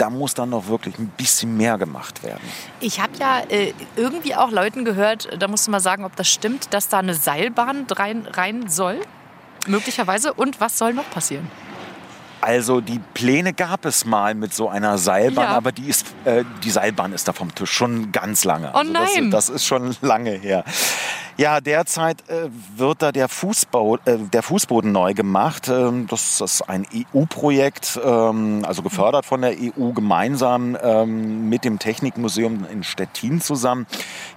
[0.00, 2.42] da muss dann noch wirklich ein bisschen mehr gemacht werden.
[2.80, 6.28] Ich habe ja äh, irgendwie auch Leuten gehört, da musst du mal sagen, ob das
[6.28, 9.00] stimmt, dass da eine Seilbahn rein, rein soll,
[9.66, 10.32] möglicherweise.
[10.32, 11.50] Und was soll noch passieren?
[12.40, 15.56] Also die Pläne gab es mal mit so einer Seilbahn, ja.
[15.56, 18.70] aber die, ist, äh, die Seilbahn ist da vom Tisch schon ganz lange.
[18.72, 19.30] Oh also nein!
[19.30, 20.64] Das, das, ist schon lange her.
[21.36, 25.68] Ja, derzeit äh, wird da der, Fußbau, äh, der Fußboden neu gemacht.
[25.68, 31.78] Ähm, das ist ein EU-Projekt, ähm, also gefördert von der EU gemeinsam ähm, mit dem
[31.78, 33.86] Technikmuseum in Stettin zusammen.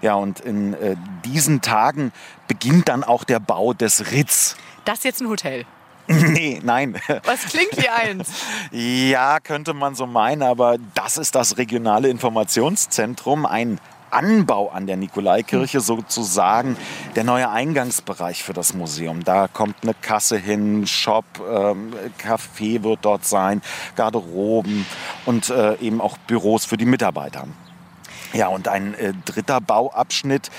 [0.02, 2.14] Ja, und in äh, diesen Tagen
[2.48, 4.56] beginnt dann auch der Bau des Ritz.
[4.86, 5.66] Das ist jetzt ein Hotel.
[6.34, 7.00] Nee, nein.
[7.24, 8.30] Was klingt wie eins?
[8.72, 13.80] ja, könnte man so meinen, aber das ist das regionale Informationszentrum, ein
[14.14, 15.84] Anbau an der Nikolaikirche hm.
[15.84, 16.78] sozusagen
[17.16, 19.24] der neue Eingangsbereich für das Museum.
[19.24, 23.62] Da kommt eine Kasse hin, Shop, ähm, Café wird dort sein,
[23.96, 24.86] Garderoben
[25.26, 27.48] und äh, eben auch Büros für die Mitarbeiter.
[28.34, 30.50] Ja, und ein äh, dritter Bauabschnitt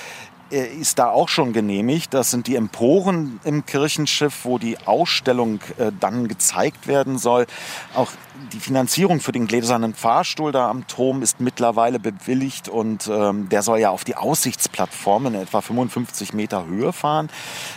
[0.50, 2.14] ist da auch schon genehmigt.
[2.14, 7.46] Das sind die Emporen im Kirchenschiff, wo die Ausstellung äh, dann gezeigt werden soll.
[7.94, 8.10] Auch
[8.52, 13.62] die Finanzierung für den gläsernen Fahrstuhl da am Turm ist mittlerweile bewilligt und ähm, der
[13.62, 17.28] soll ja auf die Aussichtsplattform in etwa 55 Meter Höhe fahren.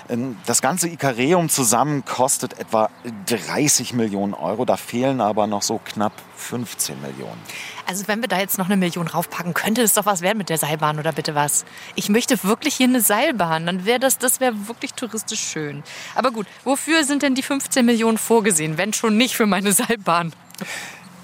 [0.10, 2.90] Ähm, das ganze Ikareum zusammen kostet etwa
[3.28, 4.66] 30 Millionen Euro.
[4.66, 7.40] Da fehlen aber noch so knapp 15 Millionen.
[7.86, 10.50] Also wenn wir da jetzt noch eine Million raufpacken, könnte es doch was werden mit
[10.50, 11.66] der Seilbahn oder bitte was?
[11.96, 13.66] Ich möchte wirklich hier eine Seilbahn.
[13.66, 15.84] Dann wäre das, das wäre wirklich touristisch schön.
[16.16, 20.34] Aber gut, wofür sind denn die 15 Millionen vorgesehen, wenn schon nicht für meine Seilbahn?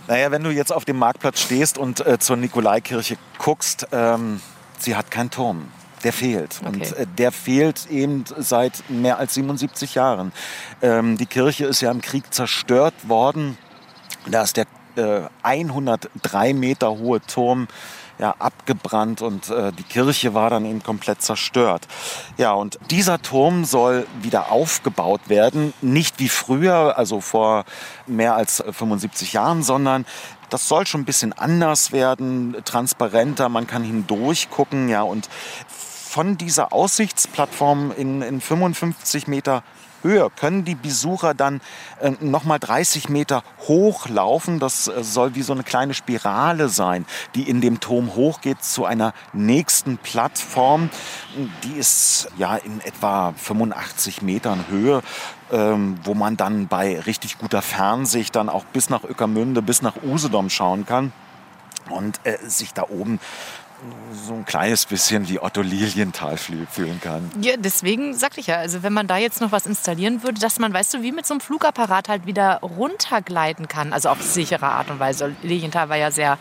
[0.08, 4.42] Naja, wenn du jetzt auf dem Marktplatz stehst und äh, zur Nikolaikirche guckst, ähm,
[4.80, 5.70] sie hat keinen Turm.
[6.04, 6.60] Der fehlt.
[6.60, 6.68] Okay.
[6.68, 10.34] Und äh, der fehlt eben seit mehr als 77 Jahren.
[10.82, 13.58] Ähm, die Kirche ist ja im Krieg zerstört worden.
[14.28, 14.66] Da ist der
[14.98, 17.68] äh, 103 Meter hohe Turm
[18.20, 21.88] ja, abgebrannt und äh, die Kirche war dann eben komplett zerstört.
[22.38, 27.66] Ja, und dieser Turm soll wieder aufgebaut werden, nicht wie früher, also vor
[28.08, 30.06] mehr als 75 Jahren, sondern
[30.50, 35.28] das soll schon ein bisschen anders werden, transparenter, man kann hindurch gucken, ja, und
[35.68, 39.64] von dieser Aussichtsplattform in, in 55 Meter
[40.04, 41.62] Höhe können die Besucher dann
[42.00, 44.60] äh, noch mal 30 Meter hochlaufen.
[44.60, 48.86] Das äh, soll wie so eine kleine Spirale sein, die in dem Turm hochgeht zu
[48.86, 50.90] einer nächsten Plattform.
[51.64, 55.02] Die ist ja in etwa 85 Metern Höhe.
[55.52, 59.98] Ähm, wo man dann bei richtig guter Fernsicht dann auch bis nach Öckermünde, bis nach
[60.02, 61.12] Usedom schauen kann
[61.90, 63.20] und äh, sich da oben
[64.26, 67.32] so ein kleines bisschen wie Otto Lilienthal fühlen kann.
[67.42, 70.60] Ja, deswegen sagte ich ja, also wenn man da jetzt noch was installieren würde, dass
[70.60, 74.68] man, weißt du, wie mit so einem Flugapparat halt wieder runtergleiten kann, also auf sichere
[74.68, 75.36] Art und Weise.
[75.42, 76.38] Lilienthal war ja sehr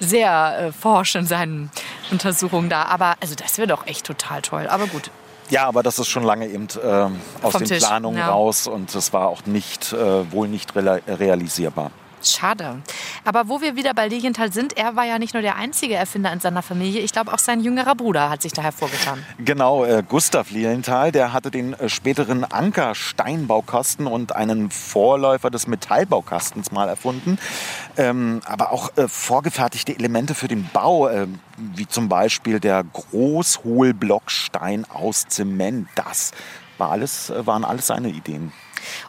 [0.00, 1.70] sehr äh, forsch in seinen
[2.10, 5.10] Untersuchungen da, aber also das wäre doch echt total toll, aber gut.
[5.48, 7.84] Ja, aber das ist schon lange eben äh, aus Vom den Tisch.
[7.84, 8.28] Planungen ja.
[8.28, 11.90] raus und es war auch nicht, äh, wohl nicht realisierbar.
[12.22, 12.82] Schade.
[13.24, 16.32] Aber wo wir wieder bei Lilienthal sind, er war ja nicht nur der einzige Erfinder
[16.32, 17.00] in seiner Familie.
[17.00, 19.24] Ich glaube, auch sein jüngerer Bruder hat sich da hervorgetan.
[19.38, 26.72] Genau, äh, Gustav Lilienthal, der hatte den äh, späteren Anker-Steinbaukasten und einen Vorläufer des Metallbaukastens
[26.72, 27.38] mal erfunden.
[27.96, 34.86] Ähm, aber auch äh, vorgefertigte Elemente für den Bau, äh, wie zum Beispiel der Großhohlblockstein
[34.88, 35.88] aus Zement.
[35.94, 36.32] Das
[36.78, 38.52] war alles, äh, waren alles seine Ideen.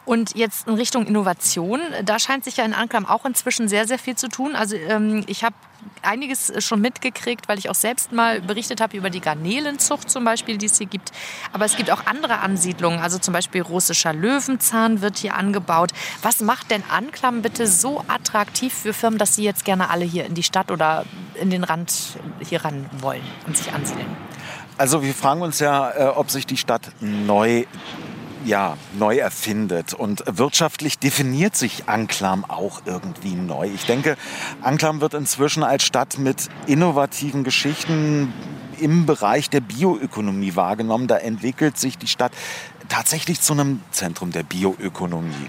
[0.04, 3.98] Und jetzt in Richtung Innovation, da scheint sich ja in Anklam auch inzwischen sehr, sehr
[3.98, 4.54] viel zu tun.
[4.54, 5.54] Also ähm, ich habe
[6.02, 10.58] einiges schon mitgekriegt, weil ich auch selbst mal berichtet habe über die Garnelenzucht zum Beispiel,
[10.58, 11.12] die es hier gibt.
[11.52, 15.92] Aber es gibt auch andere Ansiedlungen, also zum Beispiel russischer Löwenzahn wird hier angebaut.
[16.22, 20.24] Was macht denn Anklam bitte so attraktiv für Firmen, dass sie jetzt gerne alle hier
[20.26, 21.92] in die Stadt oder in den Rand
[22.40, 24.06] hier ran wollen und sich ansiedeln?
[24.76, 27.64] Also wir fragen uns ja, äh, ob sich die Stadt neu
[28.44, 29.94] ja, neu erfindet.
[29.94, 33.68] Und wirtschaftlich definiert sich Anklam auch irgendwie neu.
[33.74, 34.16] Ich denke,
[34.60, 38.32] Anklam wird inzwischen als Stadt mit innovativen Geschichten
[38.84, 41.08] im Bereich der Bioökonomie wahrgenommen.
[41.08, 42.32] Da entwickelt sich die Stadt
[42.90, 45.48] tatsächlich zu einem Zentrum der Bioökonomie.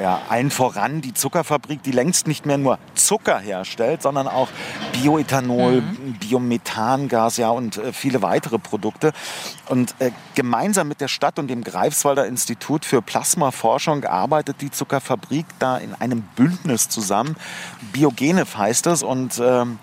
[0.00, 4.48] Ja, allen voran die Zuckerfabrik, die längst nicht mehr nur Zucker herstellt, sondern auch
[4.92, 6.14] Bioethanol, mhm.
[6.18, 9.12] Biomethangas ja, und äh, viele weitere Produkte.
[9.68, 15.46] Und äh, gemeinsam mit der Stadt und dem Greifswalder Institut für Plasmaforschung arbeitet die Zuckerfabrik
[15.60, 17.36] da in einem Bündnis zusammen.
[17.92, 19.78] Biogenef heißt es und ähm,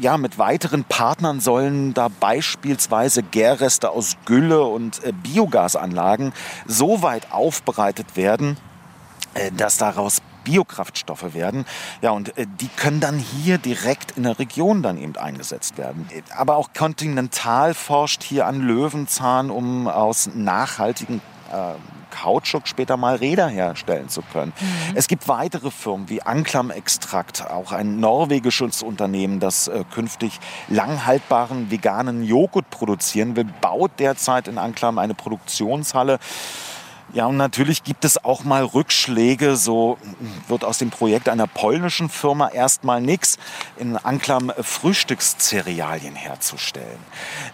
[0.00, 6.32] ja, mit weiteren Partnern sollen da beispielsweise Gärreste aus Gülle und äh, Biogasanlagen
[6.66, 8.56] so weit aufbereitet werden,
[9.34, 11.66] äh, dass daraus Biokraftstoffe werden.
[12.00, 16.08] Ja, und äh, die können dann hier direkt in der Region dann eben eingesetzt werden.
[16.36, 21.39] Aber auch Continental forscht hier an Löwenzahn, um aus nachhaltigen äh,
[22.10, 24.52] Kautschuk später mal Räder herstellen zu können.
[24.60, 24.96] Mhm.
[24.96, 31.70] Es gibt weitere Firmen wie Anklam Extrakt, auch ein norwegisches Unternehmen, das äh, künftig langhaltbaren
[31.70, 36.18] veganen Joghurt produzieren will, baut derzeit in Anklam eine Produktionshalle
[37.12, 39.56] ja, und natürlich gibt es auch mal Rückschläge.
[39.56, 39.98] So
[40.48, 43.38] wird aus dem Projekt einer polnischen Firma erstmal nichts,
[43.78, 46.98] in Anklam Frühstückszerealien herzustellen.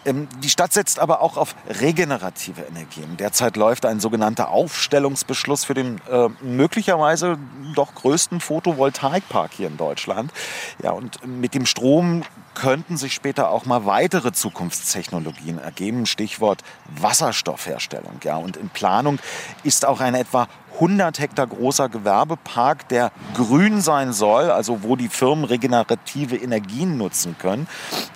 [0.04, 3.16] Ähm, die Stadt setzt aber auch auf regenerative Energien.
[3.16, 7.38] Derzeit läuft ein sogenannter Aufstellungsbeschluss für den äh, möglicherweise
[7.74, 10.32] doch größten Photovoltaikpark hier in Deutschland.
[10.82, 12.22] Ja, und mit dem Strom
[12.56, 16.06] könnten sich später auch mal weitere Zukunftstechnologien ergeben.
[16.06, 18.18] Stichwort Wasserstoffherstellung.
[18.24, 19.18] Ja, und in Planung
[19.62, 25.08] ist auch ein etwa 100 Hektar großer Gewerbepark, der grün sein soll, also wo die
[25.08, 27.68] Firmen regenerative Energien nutzen können.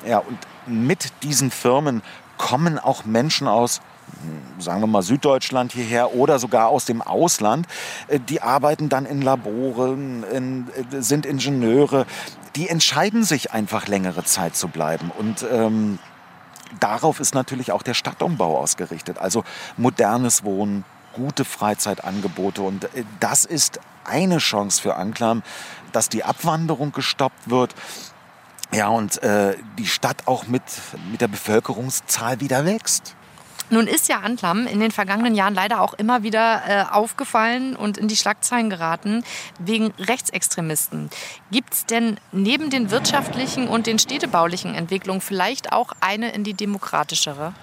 [0.07, 2.03] Ja, und mit diesen Firmen
[2.37, 3.81] kommen auch Menschen aus
[4.59, 7.67] sagen wir mal Süddeutschland hierher oder sogar aus dem Ausland.
[8.09, 12.07] Äh, die arbeiten dann in Laboren, in, äh, sind Ingenieure.
[12.57, 15.11] Die entscheiden sich einfach längere Zeit zu bleiben.
[15.17, 15.99] Und ähm,
[16.81, 19.19] darauf ist natürlich auch der Stadtumbau ausgerichtet.
[19.19, 19.45] Also
[19.77, 22.63] modernes Wohnen, gute Freizeitangebote.
[22.63, 25.43] Und äh, das ist eine Chance für Anklam,
[25.93, 27.75] dass die Abwanderung gestoppt wird.
[28.73, 30.63] Ja, und äh, die Stadt auch mit,
[31.11, 33.17] mit der Bevölkerungszahl wieder wächst.
[33.71, 37.99] Nun ist ja Antlam in den vergangenen Jahren leider auch immer wieder äh, aufgefallen und
[37.99, 39.23] in die Schlagzeilen geraten
[39.61, 41.09] wegen Rechtsextremisten.
[41.53, 46.55] Gibt es denn neben den wirtschaftlichen und den städtebaulichen Entwicklungen vielleicht auch eine in die
[46.55, 47.55] demokratischere?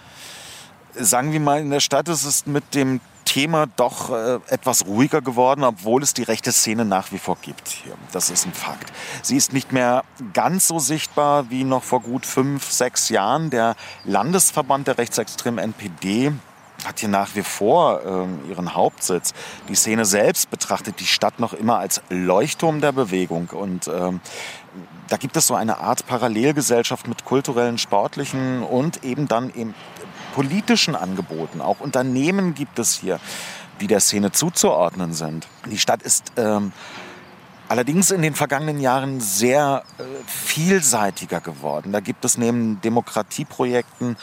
[0.95, 5.21] Sagen wir mal, in der Stadt ist es mit dem Thema doch äh, etwas ruhiger
[5.21, 7.83] geworden, obwohl es die rechte Szene nach wie vor gibt.
[8.13, 8.91] Das ist ein Fakt.
[9.21, 13.49] Sie ist nicht mehr ganz so sichtbar wie noch vor gut fünf, sechs Jahren.
[13.49, 16.31] Der Landesverband der rechtsextremen NPD
[16.85, 19.33] hat hier nach wie vor äh, ihren Hauptsitz.
[19.67, 24.21] Die Szene selbst betrachtet die Stadt noch immer als Leuchtturm der Bewegung und ähm,
[25.09, 29.73] da gibt es so eine Art Parallelgesellschaft mit kulturellen, sportlichen und eben dann eben
[30.37, 31.61] politischen Angeboten.
[31.61, 33.19] Auch Unternehmen gibt es hier,
[33.81, 35.47] die der Szene zuzuordnen sind.
[35.65, 36.73] Die Stadt ist ähm,
[37.67, 41.91] allerdings in den vergangenen Jahren sehr äh, vielseitiger geworden.
[41.91, 44.15] Da gibt es neben Demokratieprojekten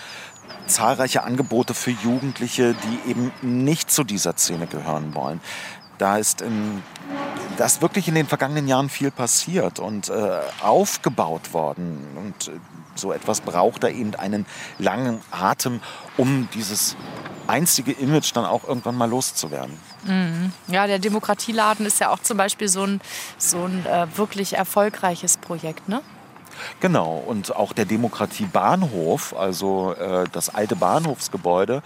[0.68, 5.40] zahlreiche Angebote für Jugendliche, die eben nicht zu dieser Szene gehören wollen.
[5.98, 6.80] Da ist in,
[7.56, 12.06] da ist wirklich in den vergangenen Jahren viel passiert und äh, aufgebaut worden.
[12.16, 12.58] Und äh,
[12.94, 14.46] so etwas braucht da eben einen
[14.78, 15.80] langen Atem,
[16.16, 16.96] um dieses
[17.46, 19.76] einstige Image dann auch irgendwann mal loszuwerden.
[20.04, 20.52] Mhm.
[20.68, 23.00] Ja, der Demokratieladen ist ja auch zum Beispiel so ein,
[23.38, 26.00] so ein äh, wirklich erfolgreiches Projekt, ne?
[26.78, 31.82] Genau, und auch der Demokratiebahnhof, also äh, das alte Bahnhofsgebäude,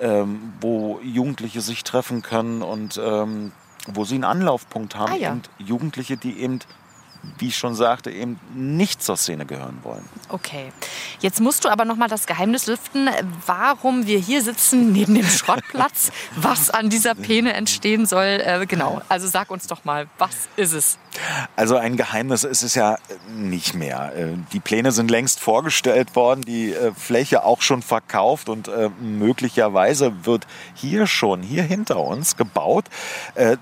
[0.00, 3.52] ähm, wo Jugendliche sich treffen können und ähm,
[3.86, 5.32] wo sie einen Anlaufpunkt haben ah, ja.
[5.32, 6.60] und Jugendliche, die eben
[7.38, 10.04] wie ich schon sagte, eben nicht zur Szene gehören wollen.
[10.28, 10.72] Okay.
[11.20, 13.08] Jetzt musst du aber noch mal das Geheimnis lüften,
[13.46, 18.40] warum wir hier sitzen neben dem Schrottplatz, was an dieser Peene entstehen soll.
[18.44, 19.00] Äh, genau.
[19.08, 20.98] Also sag uns doch mal, was ist es?
[21.54, 24.12] Also ein Geheimnis ist es ja nicht mehr.
[24.16, 28.90] Äh, die Pläne sind längst vorgestellt worden, die äh, Fläche auch schon verkauft und äh,
[29.00, 32.86] möglicherweise wird hier schon, hier hinter uns gebaut,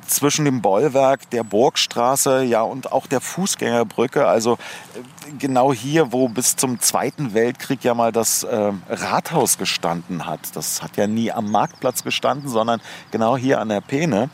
[0.06, 3.20] zwischen dem Bollwerk der Burgstraße ja und auch der
[3.54, 4.26] Fußgängerbrücke.
[4.26, 4.58] Also
[5.38, 8.46] genau hier, wo bis zum Zweiten Weltkrieg ja mal das
[8.88, 10.40] Rathaus gestanden hat.
[10.54, 14.28] Das hat ja nie am Marktplatz gestanden, sondern genau hier an der Peene.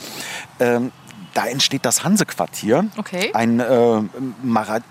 [0.59, 0.93] Ähm,
[1.35, 2.87] da entsteht das Hansequartier.
[2.97, 3.31] Okay.
[3.35, 4.01] Ein äh,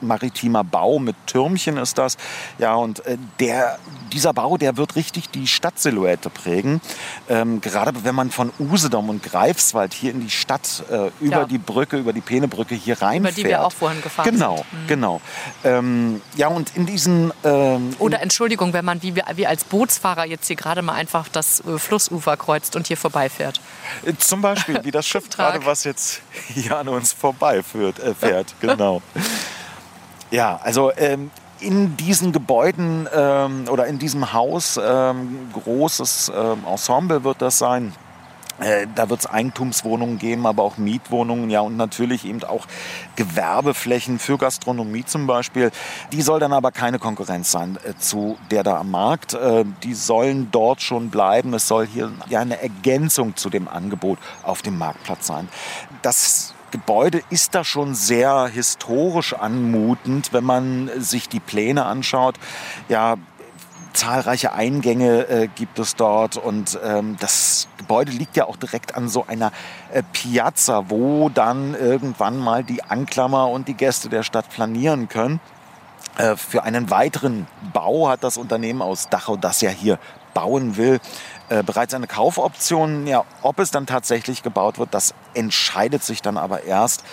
[0.02, 2.18] maritimer Bau mit Türmchen ist das.
[2.58, 3.80] Ja, und äh, der,
[4.12, 6.82] dieser Bau, der wird richtig die Stadtsilhouette prägen.
[7.28, 11.46] Ähm, gerade wenn man von Usedom und Greifswald hier in die Stadt äh, über ja.
[11.46, 13.38] die Brücke, über die Peenebrücke hier reinfährt.
[13.38, 14.88] Über die wir auch vorhin gefahren genau, sind.
[14.88, 15.22] Genau,
[15.64, 15.78] genau.
[15.78, 17.34] Ähm, ja, und in diesen...
[17.44, 21.62] Ähm, Oder Entschuldigung, wenn man wie, wie als Bootsfahrer jetzt hier gerade mal einfach das
[21.62, 23.62] äh, Flussufer kreuzt und hier vorbeifährt.
[24.06, 26.22] Äh, zum Beispiel, wie das Schiff gerade, was jetzt
[26.54, 29.02] hier an uns vorbeiführt, äh, fährt, genau.
[30.32, 37.24] Ja, also ähm, in diesen Gebäuden ähm, oder in diesem Haus, ähm, großes ähm, Ensemble
[37.24, 37.94] wird das sein.
[38.60, 42.66] Äh, da wird es Eigentumswohnungen geben, aber auch Mietwohnungen, ja, und natürlich eben auch
[43.16, 45.72] Gewerbeflächen für Gastronomie zum Beispiel.
[46.12, 49.34] Die soll dann aber keine Konkurrenz sein äh, zu der da am Markt.
[49.34, 51.54] Äh, die sollen dort schon bleiben.
[51.54, 55.48] Es soll hier ja eine Ergänzung zu dem Angebot auf dem Marktplatz sein.
[56.02, 62.36] Das Gebäude ist da schon sehr historisch anmutend, wenn man sich die Pläne anschaut.
[62.88, 63.16] Ja,
[63.94, 69.10] zahlreiche Eingänge äh, gibt es dort und ähm, das Gebäude liegt ja auch direkt an
[69.10, 69.52] so einer
[69.92, 75.40] äh, Piazza, wo dann irgendwann mal die Anklammer und die Gäste der Stadt flanieren können.
[76.18, 80.00] Äh, für einen weiteren Bau hat das Unternehmen aus Dachau, das ja hier
[80.34, 81.00] bauen will,
[81.50, 83.08] äh, bereits eine Kaufoption.
[83.08, 87.04] Ja, ob es dann tatsächlich gebaut wird, das entscheidet sich dann aber erst,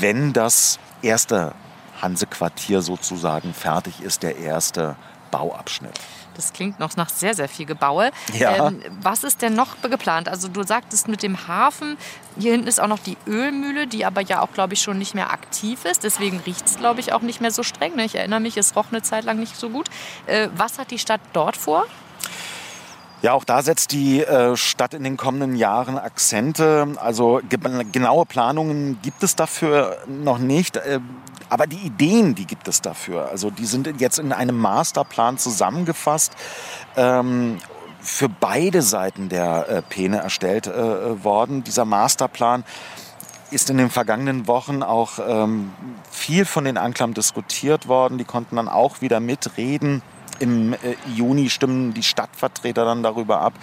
[0.00, 1.52] wenn das erste
[2.00, 4.96] Hansequartier sozusagen fertig ist, der erste
[5.30, 5.98] Bauabschnitt.
[6.34, 8.10] Das klingt noch nach sehr, sehr viel Gebaue.
[8.34, 8.68] Ja.
[8.68, 10.28] Ähm, was ist denn noch geplant?
[10.28, 11.96] Also du sagtest mit dem Hafen,
[12.38, 15.14] hier hinten ist auch noch die Ölmühle, die aber ja auch, glaube ich, schon nicht
[15.14, 16.04] mehr aktiv ist.
[16.04, 17.98] Deswegen riecht es, glaube ich, auch nicht mehr so streng.
[17.98, 19.88] Ich erinnere mich, es roch eine Zeit lang nicht so gut.
[20.26, 21.86] Äh, was hat die Stadt dort vor?
[23.22, 26.86] Ja, auch da setzt die äh, Stadt in den kommenden Jahren Akzente.
[26.96, 27.58] Also ge
[27.90, 30.76] genaue Planungen gibt es dafür noch nicht.
[30.76, 31.00] Äh,
[31.48, 33.30] aber die Ideen, die gibt es dafür.
[33.30, 36.32] Also die sind jetzt in einem Masterplan zusammengefasst.
[36.96, 37.58] Ähm,
[38.00, 41.64] für beide Seiten der äh, erstellt äh, worden.
[41.64, 42.64] Dieser Masterplan
[43.50, 45.72] ist in den vergangenen Wochen auch ähm,
[46.10, 48.18] viel von den Anklern diskutiert worden.
[48.18, 50.02] Die konnten dann auch wieder mitreden.
[50.38, 50.76] Im äh,
[51.14, 53.54] Juni stimmen die Stadtvertreter dann darüber ab.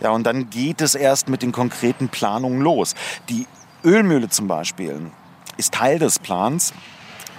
[0.00, 2.94] Ja, und dann geht es erst mit den konkreten Planungen los.
[3.28, 3.46] Die
[3.84, 5.10] Ölmühle zum Beispiel
[5.56, 6.72] ist Teil des Plans.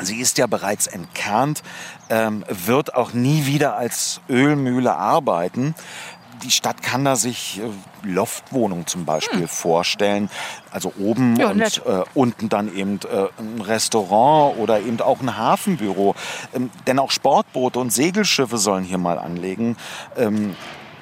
[0.01, 1.63] Sie ist ja bereits entkernt,
[2.09, 5.73] ähm, wird auch nie wieder als Ölmühle arbeiten.
[6.43, 9.47] Die Stadt kann da sich äh, Loftwohnungen zum Beispiel hm.
[9.47, 10.29] vorstellen.
[10.71, 15.37] Also oben ja, und äh, unten dann eben äh, ein Restaurant oder eben auch ein
[15.37, 16.15] Hafenbüro.
[16.53, 19.77] Ähm, denn auch Sportboote und Segelschiffe sollen hier mal anlegen.
[20.17, 20.55] Ähm,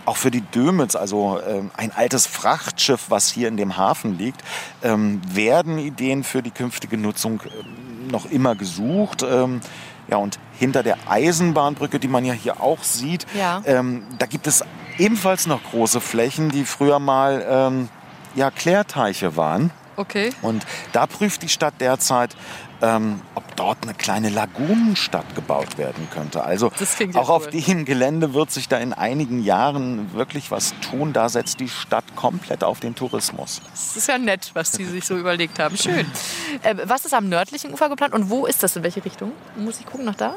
[0.06, 4.44] auch für die Dömitz, also äh, ein altes Frachtschiff, was hier in dem Hafen liegt,
[4.84, 9.24] ähm, werden Ideen für die künftige Nutzung äh, noch immer gesucht.
[9.24, 9.62] Ähm,
[10.08, 13.64] ja, und hinter der Eisenbahnbrücke, die man ja hier auch sieht, ja.
[13.66, 14.64] ähm, da gibt es
[14.98, 17.90] ebenfalls noch große Flächen, die früher mal ähm,
[18.36, 19.72] ja, Klärteiche waren.
[19.98, 20.32] Okay.
[20.42, 22.36] Und da prüft die Stadt derzeit,
[22.82, 26.44] ähm, ob dort eine kleine Lagunenstadt gebaut werden könnte.
[26.44, 26.72] Also
[27.14, 31.14] auch auf dem Gelände wird sich da in einigen Jahren wirklich was tun.
[31.14, 33.62] Da setzt die Stadt komplett auf den Tourismus.
[33.72, 35.78] Das ist ja nett, was die sich so überlegt haben.
[35.78, 36.06] Schön.
[36.62, 38.76] Äh, was ist am nördlichen Ufer geplant und wo ist das?
[38.76, 39.34] In welche Richtung?
[39.58, 40.36] Muss ich gucken nach da?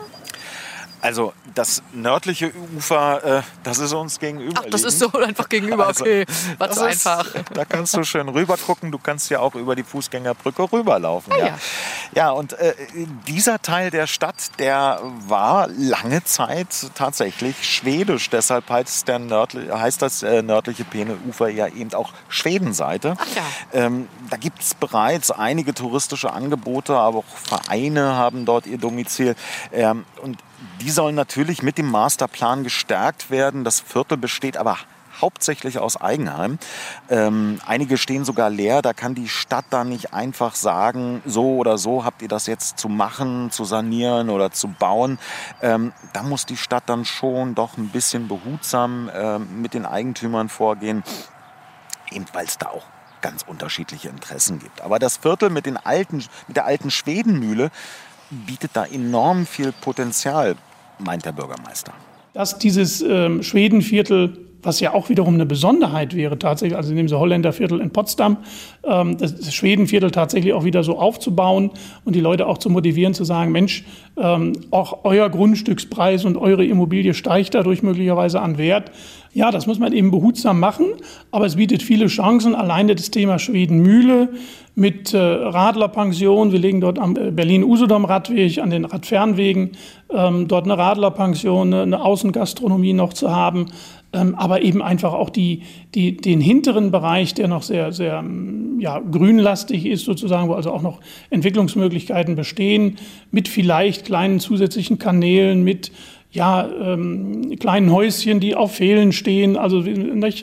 [1.01, 4.61] Also das nördliche Ufer, äh, das ist uns gegenüber.
[4.65, 6.27] Ach, das ist so einfach gegenüber, also, okay.
[6.59, 7.27] War zu einfach.
[7.55, 8.91] Da kannst du schön rüber gucken.
[8.91, 11.33] Du kannst ja auch über die Fußgängerbrücke rüberlaufen.
[11.33, 11.47] Ah, ja.
[11.47, 11.59] ja.
[12.15, 12.75] ja, und äh,
[13.27, 18.31] dieser Teil der Stadt, der war lange Zeit tatsächlich schwedisch.
[18.31, 23.15] Deshalb heißt, der nördli heißt das äh, nördliche Peeneufer ja eben auch Schwedenseite.
[23.19, 23.43] Ach ja.
[23.73, 29.37] Ähm, da gibt es bereits einige touristische Angebote, aber auch Vereine haben dort ihr Domizil.
[29.73, 30.39] Ähm, und
[30.81, 33.65] die sollen natürlich mit dem Masterplan gestärkt werden.
[33.65, 34.79] Das Viertel besteht aber
[35.21, 36.59] hauptsächlich aus Eigenheim.
[37.09, 38.83] Ähm, einige stehen sogar leer.
[38.83, 42.79] Da kann die Stadt dann nicht einfach sagen, so oder so habt ihr das jetzt
[42.79, 45.19] zu machen, zu sanieren oder zu bauen.
[45.63, 50.49] Ähm, da muss die Stadt dann schon doch ein bisschen behutsam äh, mit den Eigentümern
[50.49, 51.03] vorgehen,
[52.11, 52.85] eben weil es da auch
[53.21, 54.81] ganz unterschiedliche Interessen gibt.
[54.81, 57.71] Aber das Viertel mit, den alten, mit der alten Schwedenmühle
[58.31, 60.57] bietet da enorm viel Potenzial,
[60.99, 61.93] meint der Bürgermeister.
[62.35, 67.19] Dass dieses ähm, Schwedenviertel was ja auch wiederum eine Besonderheit wäre, tatsächlich, also nehmen Sie
[67.19, 68.39] Holländerviertel in Potsdam,
[68.85, 71.71] ähm, das Schwedenviertel tatsächlich auch wieder so aufzubauen
[72.05, 73.85] und die Leute auch zu motivieren, zu sagen, Mensch,
[74.17, 78.91] ähm, auch euer Grundstückspreis und eure Immobilie steigt dadurch möglicherweise an Wert.
[79.33, 80.87] Ja, das muss man eben behutsam machen,
[81.31, 82.55] aber es bietet viele Chancen.
[82.55, 84.31] Alleine das Thema Schwedenmühle
[84.75, 86.53] mit äh, Radlerpension.
[86.53, 89.73] Wir legen dort am äh, Berlin-Usedom-Radweg, an den Radfernwegen,
[90.11, 93.67] ähm, dort eine Radlerpension, eine, eine Außengastronomie noch zu haben.
[94.13, 95.63] Ähm, aber eben einfach auch die,
[95.95, 100.73] die, den hinteren Bereich, der noch sehr, sehr ähm, ja, grünlastig ist, sozusagen, wo also
[100.73, 102.97] auch noch Entwicklungsmöglichkeiten bestehen,
[103.31, 105.93] mit vielleicht kleinen zusätzlichen Kanälen, mit
[106.31, 109.57] ja, ähm, kleinen Häuschen, die auf Fehlen stehen.
[109.57, 109.85] Also,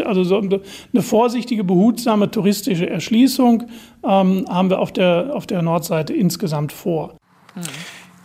[0.04, 3.64] also so eine vorsichtige, behutsame touristische Erschließung
[4.04, 7.16] ähm, haben wir auf der, auf der Nordseite insgesamt vor.
[7.56, 7.62] Mhm.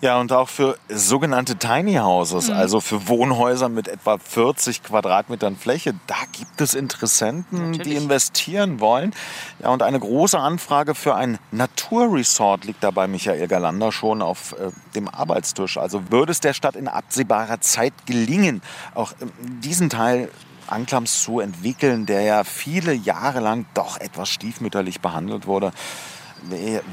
[0.03, 2.55] Ja, und auch für sogenannte Tiny Houses, mhm.
[2.55, 7.83] also für Wohnhäuser mit etwa 40 Quadratmetern Fläche, da gibt es Interessenten, Natürlich.
[7.83, 9.13] die investieren wollen.
[9.59, 14.53] Ja, und eine große Anfrage für ein Naturresort liegt da bei Michael Galander schon auf
[14.53, 15.77] äh, dem Arbeitstisch.
[15.77, 18.63] Also würde es der Stadt in absehbarer Zeit gelingen,
[18.95, 19.27] auch äh,
[19.63, 20.31] diesen Teil
[20.67, 25.73] Anklams zu entwickeln, der ja viele Jahre lang doch etwas stiefmütterlich behandelt wurde,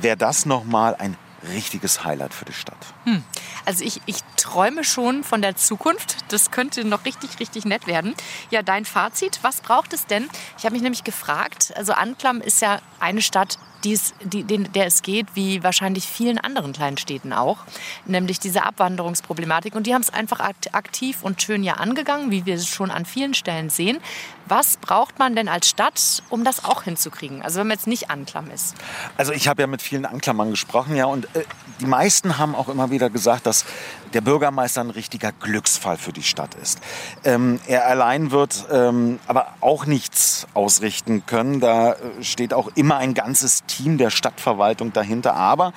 [0.01, 2.77] wäre das nochmal ein richtiges Highlight für die Stadt.
[3.05, 3.23] Hm.
[3.65, 6.31] Also ich, ich träume schon von der Zukunft.
[6.31, 8.15] Das könnte noch richtig, richtig nett werden.
[8.49, 10.29] Ja, dein Fazit, was braucht es denn?
[10.57, 14.87] Ich habe mich nämlich gefragt, also Anklam ist ja eine Stadt, dies, die, den, der
[14.87, 17.59] es geht, wie wahrscheinlich vielen anderen kleinen Städten auch,
[18.05, 19.75] nämlich diese Abwanderungsproblematik.
[19.75, 23.05] Und die haben es einfach aktiv und schön ja angegangen, wie wir es schon an
[23.05, 23.99] vielen Stellen sehen.
[24.47, 27.41] Was braucht man denn als Stadt, um das auch hinzukriegen?
[27.41, 28.75] Also wenn man jetzt nicht Anklam ist.
[29.17, 31.43] Also ich habe ja mit vielen Anklammern gesprochen, ja, und äh,
[31.81, 33.65] die meisten haben auch immer wieder gesagt, dass
[34.17, 36.79] der Bürgermeister ein richtiger Glücksfall für die Stadt ist.
[37.23, 41.59] Ähm, er allein wird ähm, aber auch nichts ausrichten können.
[41.59, 45.35] Da äh, steht auch immer ein ganzes Team der Stadtverwaltung dahinter.
[45.35, 45.71] Aber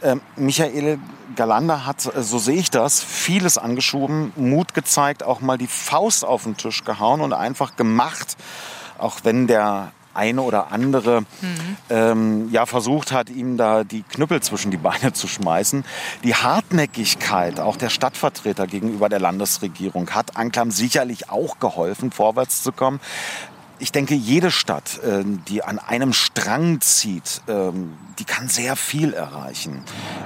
[0.00, 0.98] äh, Michael
[1.36, 6.24] Galander hat, äh, so sehe ich das, vieles angeschoben, Mut gezeigt, auch mal die Faust
[6.24, 8.36] auf den Tisch gehauen und einfach gemacht.
[8.98, 11.76] Auch wenn der eine oder andere mhm.
[11.90, 15.84] ähm, ja versucht hat, ihm da die Knüppel zwischen die Beine zu schmeißen.
[16.22, 22.72] Die Hartnäckigkeit auch der Stadtvertreter gegenüber der Landesregierung hat Anklam sicherlich auch geholfen, vorwärts zu
[22.72, 23.00] kommen
[23.78, 29.12] ich denke, jede Stadt, ähm, die an einem Strang zieht, ähm, die kann sehr viel
[29.12, 29.82] erreichen.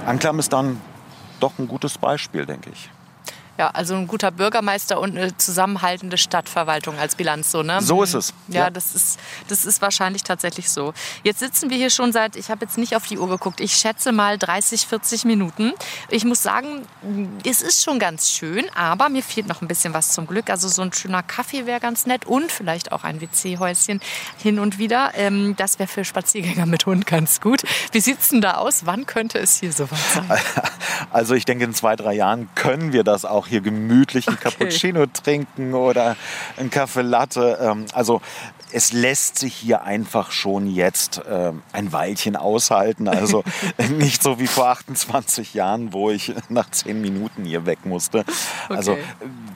[0.07, 0.81] Anklam ist dann
[1.41, 2.91] doch ein gutes Beispiel, denke ich.
[3.59, 7.83] Ja, also ein guter Bürgermeister und eine zusammenhaltende Stadtverwaltung als Bilanz so, ne?
[7.83, 8.33] So ist es.
[8.47, 10.95] Ja, ja, Das, ist, das ist wahrscheinlich tatsächlich so.
[11.25, 13.73] Jetzt sitzen wir hier schon seit, ich habe jetzt nicht auf die Uhr geguckt, ich
[13.73, 15.73] schätze mal 30, 40 Minuten.
[16.09, 16.87] Ich muss sagen,
[17.45, 20.51] es ist schon ganz schön, aber mir fehlt noch ein bisschen was zum Glück.
[20.51, 24.01] Also so ein schöner Kaffee wäre ganz nett und vielleicht auch ein WC-Häuschen
[24.41, 25.11] hin und wieder.
[25.15, 27.63] Ähm, das wäre für Spaziergänger mit Hund ganz gut.
[27.91, 28.87] Wie sieht es denn da aus?
[28.87, 30.31] Wann könnte es hier soweit sein?
[31.11, 34.51] Also ich denke, in zwei, drei Jahren können wir das auch hier gemütlich einen okay.
[34.51, 36.17] Cappuccino trinken oder
[36.57, 37.59] einen Kaffee Latte.
[37.61, 38.21] Ähm, also
[38.73, 43.09] es lässt sich hier einfach schon jetzt äh, ein Weilchen aushalten.
[43.09, 43.45] Also
[43.91, 48.25] nicht so wie vor 28 Jahren, wo ich nach 10 Minuten hier weg musste.
[48.69, 48.99] Also, okay.
[48.99, 48.99] Also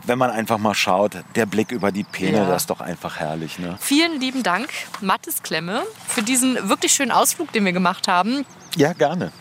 [0.05, 2.47] wenn man einfach mal schaut, der Blick über die Peene, ja.
[2.47, 3.59] das ist doch einfach herrlich.
[3.59, 3.76] Ne?
[3.80, 4.68] Vielen lieben Dank,
[5.01, 8.45] Mattes Klemme, für diesen wirklich schönen Ausflug, den wir gemacht haben.
[8.76, 9.32] Ja, gerne.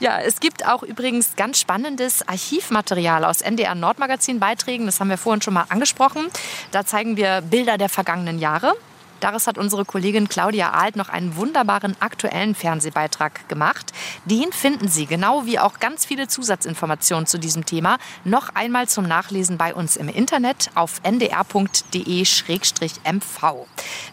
[0.00, 4.86] Ja, es gibt auch übrigens ganz spannendes Archivmaterial aus NDR Nordmagazin Beiträgen.
[4.86, 6.28] Das haben wir vorhin schon mal angesprochen.
[6.70, 8.72] Da zeigen wir Bilder der vergangenen Jahre.
[9.20, 13.92] Daraus hat unsere Kollegin Claudia Alt noch einen wunderbaren aktuellen Fernsehbeitrag gemacht.
[14.24, 19.06] Den finden Sie, genau wie auch ganz viele Zusatzinformationen zu diesem Thema, noch einmal zum
[19.06, 21.66] Nachlesen bei uns im Internet auf ndr.de-mv.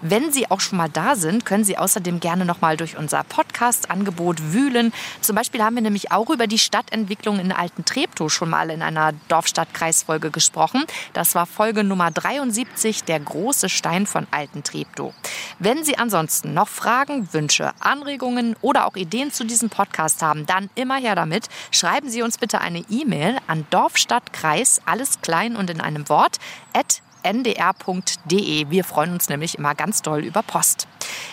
[0.01, 3.23] Wenn Sie auch schon mal da sind, können Sie außerdem gerne noch mal durch unser
[3.23, 4.93] Podcast-Angebot wühlen.
[5.21, 8.81] Zum Beispiel haben wir nämlich auch über die Stadtentwicklung in Alten Treptow schon mal in
[8.81, 10.83] einer Dorfstadt-Kreisfolge gesprochen.
[11.13, 14.96] Das war Folge Nummer 73, der große Stein von Alten Treptow.
[14.97, 15.13] Krypto.
[15.59, 20.69] Wenn Sie ansonsten noch Fragen, Wünsche, Anregungen oder auch Ideen zu diesem Podcast haben, dann
[20.75, 21.47] immer her damit.
[21.71, 26.37] Schreiben Sie uns bitte eine E-Mail an Dorfstadtkreis, alles klein und in einem Wort,
[26.73, 27.01] at
[27.31, 28.69] ndr.de.
[28.69, 30.87] Wir freuen uns nämlich immer ganz doll über Post.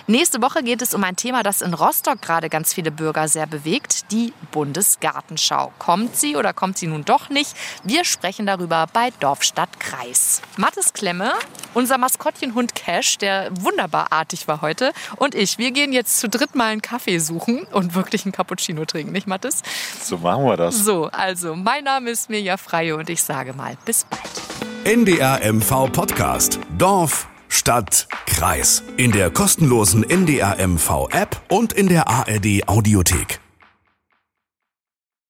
[0.06, 3.46] Nächste Woche geht es um ein Thema, das in Rostock gerade ganz viele Bürger sehr
[3.46, 5.72] bewegt, die Bundesgartenschau.
[5.78, 7.54] Kommt sie oder kommt sie nun doch nicht?
[7.84, 10.42] Wir sprechen darüber bei Dorfstadt Kreis.
[10.56, 11.32] Mathis Klemme,
[11.72, 16.54] unser Maskottchenhund Cash, der wunderbar artig war heute, und ich, wir gehen jetzt zu dritt
[16.54, 19.62] mal einen Kaffee suchen und wirklich einen Cappuccino trinken, nicht Mathis?
[20.02, 20.76] So machen wir das.
[20.76, 24.73] So, also, mein Name ist Mirja Freie und ich sage mal, bis bald.
[24.84, 26.60] NDR MV Podcast.
[26.76, 28.82] Dorf, Stadt, Kreis.
[28.98, 33.40] In der kostenlosen NDR MV App und in der ARD Audiothek.